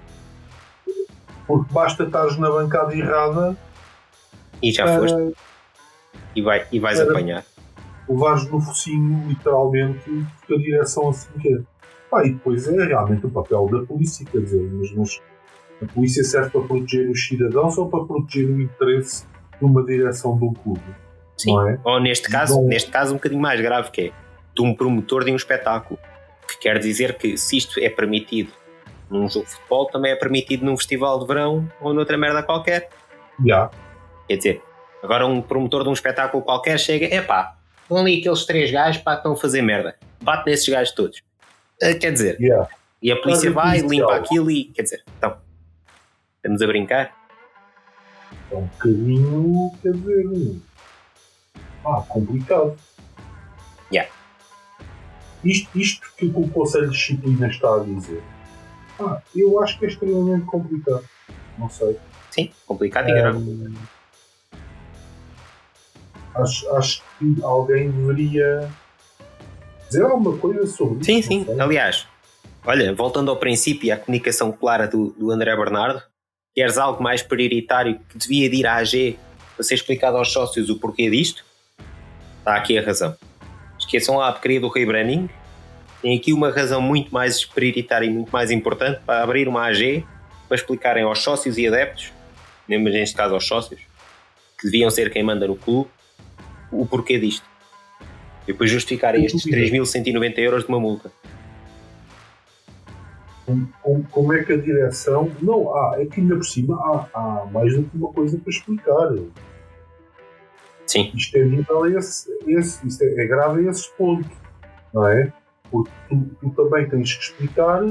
[1.46, 3.56] Porque basta estares na bancada errada
[4.62, 5.34] e já para foste
[6.34, 7.44] e, vai, e vais apanhar.
[8.08, 11.62] levares no focinho, literalmente, porque a direção assim quer.
[12.10, 15.20] Pá, e depois é realmente o papel da polícia, quer dizer, mas, mas
[15.82, 19.24] a polícia serve para proteger os cidadãos ou para proteger o interesse
[19.58, 20.80] de uma direção um clube,
[21.36, 21.52] Sim.
[21.54, 21.78] não é?
[21.84, 22.66] Ou neste caso, Bom.
[22.68, 24.12] neste caso um bocadinho mais grave, que é
[24.54, 25.98] de um promotor de um espetáculo.
[26.48, 28.50] Que quer dizer que se isto é permitido
[29.08, 32.88] num jogo de futebol, também é permitido num festival de verão ou noutra merda qualquer.
[33.44, 33.70] Já,
[34.28, 34.62] Quer dizer,
[35.02, 39.14] agora um promotor de um espetáculo qualquer chega, epá, estão ali aqueles três gajos pá,
[39.14, 39.96] estão a fazer merda.
[40.22, 41.22] Bate nesses gajos todos.
[41.82, 42.68] Ah, Quer dizer, já.
[43.02, 44.64] e a polícia vai, limpa aquilo e.
[44.66, 45.36] Quer dizer, então.
[46.40, 47.14] Estamos a brincar?
[48.50, 50.56] É um bocadinho, quer dizer,
[51.84, 52.78] ah, complicado.
[53.92, 54.10] Yeah.
[55.44, 58.22] Isto, isto que o Conselho de Disciplina está a dizer,
[58.98, 61.04] ah, eu acho que é extremamente complicado.
[61.58, 61.98] Não sei.
[62.30, 63.36] Sim, complicado e grave.
[63.36, 63.74] Hum,
[66.36, 68.70] acho, acho que alguém deveria
[69.90, 71.28] dizer alguma coisa sobre Sim, isso.
[71.28, 71.44] sim.
[71.44, 71.60] sei.
[71.60, 72.08] Aliás,
[72.64, 76.02] olha, voltando ao princípio e à comunicação clara do, do André Bernardo,
[76.54, 79.18] queres algo mais prioritário que devia de ir à AG
[79.54, 81.44] para ser explicado aos sócios o porquê disto?
[82.38, 83.16] Está aqui a razão.
[83.78, 85.28] Esqueçam lá a porcaria do rebranding.
[86.02, 90.04] Tem aqui uma razão muito mais prioritária e muito mais importante para abrir uma AG
[90.48, 92.12] para explicarem aos sócios e adeptos,
[92.66, 93.80] mesmo neste caso aos sócios,
[94.58, 95.88] que deviam ser quem manda no clube,
[96.72, 97.44] o porquê disto.
[98.44, 101.12] E depois justificarem estes 3.190 euros de uma multa.
[103.50, 105.30] Como, como- como é que a direção.
[105.42, 108.50] Não, há, é que ainda por cima há, há mais do que uma coisa para
[108.50, 109.08] explicar.
[110.86, 114.28] Sim, Isto é nível esse, esse, isto é, é grave a esse ponto,
[114.92, 115.32] não é?
[115.70, 117.82] Porque tu, tu também tens que explicar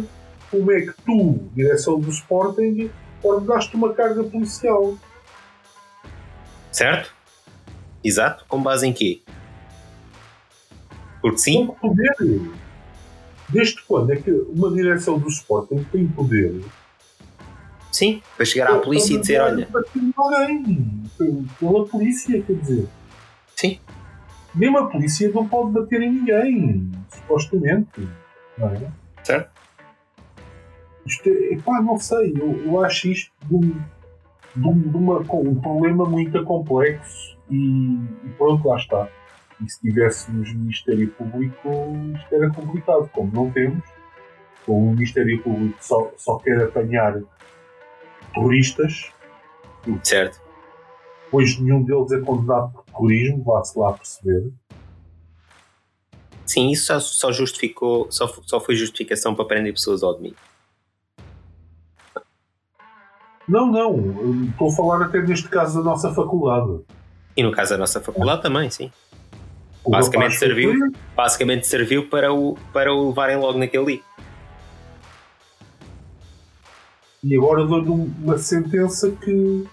[0.52, 2.90] como é que tu, direção do Sporting,
[3.24, 4.98] ordenaste uma carga policial.
[6.72, 7.14] certo?
[8.04, 8.46] Exato.
[8.48, 9.22] Com base em quê?
[11.22, 12.16] Porque sim, Com poder.
[13.50, 16.62] Desde quando é que uma direção do Sporting tem poder
[17.92, 19.68] Sim, para chegar à polícia e dizer: olha.
[20.16, 21.04] Alguém,
[21.60, 22.88] pela polícia, quer dizer.
[23.56, 23.80] Sim.
[24.54, 28.08] Mesmo a polícia não pode bater em ninguém, supostamente.
[28.58, 28.92] Não é?
[29.24, 29.50] Certo.
[31.06, 33.62] Isto é, pá, não sei, eu, eu acho isto de, um,
[34.56, 39.10] de, um, de uma, um problema muito complexo e, e pronto, lá está.
[39.64, 41.70] E se tivéssemos Ministério Público,
[42.16, 43.10] isto era complicado.
[43.14, 43.84] Como não temos,
[44.66, 47.22] como o Ministério Público só, só quer apanhar
[48.34, 49.12] terroristas,
[50.04, 50.40] certo.
[51.30, 54.52] pois nenhum deles é condenado por terrorismo, vá-se lá perceber.
[56.46, 60.38] Sim, isso só, só justificou, só, só foi justificação para prender pessoas ao domingo.
[63.48, 66.82] Não, não, estou a falar até neste caso da nossa faculdade.
[67.36, 68.92] E no caso da nossa faculdade também, sim.
[69.84, 70.74] O basicamente serviu,
[71.16, 74.02] basicamente serviu para o, para o levarem logo naquele dia.
[77.24, 79.68] E agora dou-lhe uma sentença que.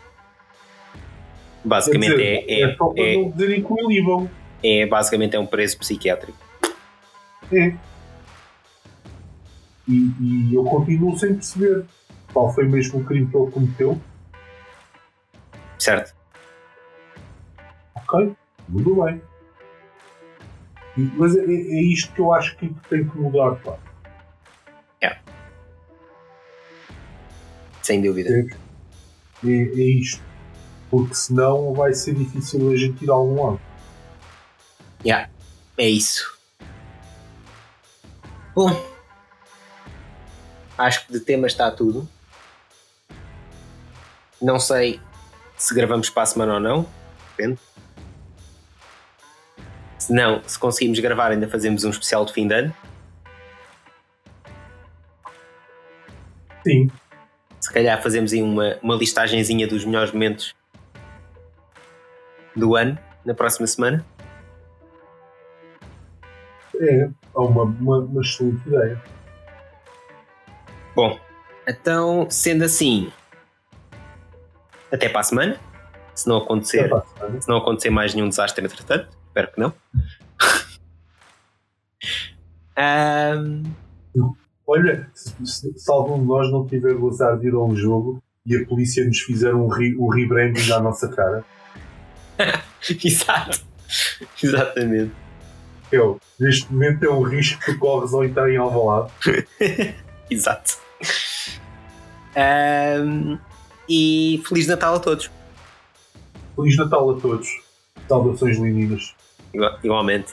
[1.65, 2.63] Basicamente dizer, é, é.
[2.63, 3.17] É só para é,
[4.03, 4.31] não.
[4.63, 6.39] É, basicamente é um preço psiquiátrico.
[7.53, 7.75] É.
[9.89, 11.85] E, e, eu continuo sem perceber
[12.33, 14.01] qual foi mesmo o crime que ele cometeu.
[15.79, 16.15] Certo.
[17.95, 18.35] Ok,
[18.73, 19.21] tudo bem.
[20.97, 23.79] Mas é, é, isto que eu acho que tem que mudar, pá.
[25.01, 25.19] É.
[27.83, 28.31] Sem dúvida.
[28.31, 30.23] É, é, é isto.
[30.91, 33.61] Porque senão vai ser difícil a gente ir a algum lado.
[35.05, 35.29] Yeah.
[35.77, 36.39] É isso.
[38.55, 38.71] Bom,
[40.79, 42.09] acho que de tema está tudo.
[44.41, 45.01] Não sei
[45.57, 46.87] se gravamos para a semana ou não.
[47.37, 47.59] Depende.
[50.07, 52.75] Se não, se conseguimos gravar, ainda fazemos um especial de fim de ano.
[56.65, 56.89] Sim.
[57.59, 60.55] Se calhar fazemos aí uma, uma listagenzinha dos melhores momentos
[62.55, 64.07] do ano na próxima semana.
[66.79, 69.03] É, uma, uma, uma excelente ideia.
[70.95, 71.19] Bom,
[71.67, 73.13] então, sendo assim,
[74.93, 75.61] até para a semana.
[76.15, 76.89] Se não acontecer,
[77.41, 79.75] se não acontecer mais nenhum desastre entretanto, espero que não.
[84.17, 84.35] um...
[84.67, 88.57] Olha, se, se, algum de nós não tiver gozado de ir a um jogo e
[88.57, 91.45] a polícia nos fizer um, re, um rebranding à nossa cara.
[93.05, 93.65] Exato.
[94.43, 95.13] Exatamente.
[95.93, 99.13] Eu, neste momento é um risco que corres ao entrar em Alvalade.
[100.29, 100.79] Exato.
[102.37, 103.39] Um,
[103.89, 105.31] e Feliz Natal a todos.
[106.57, 107.49] Feliz Natal a todos.
[108.09, 109.16] Saudações leninas.
[109.83, 110.33] Igualmente.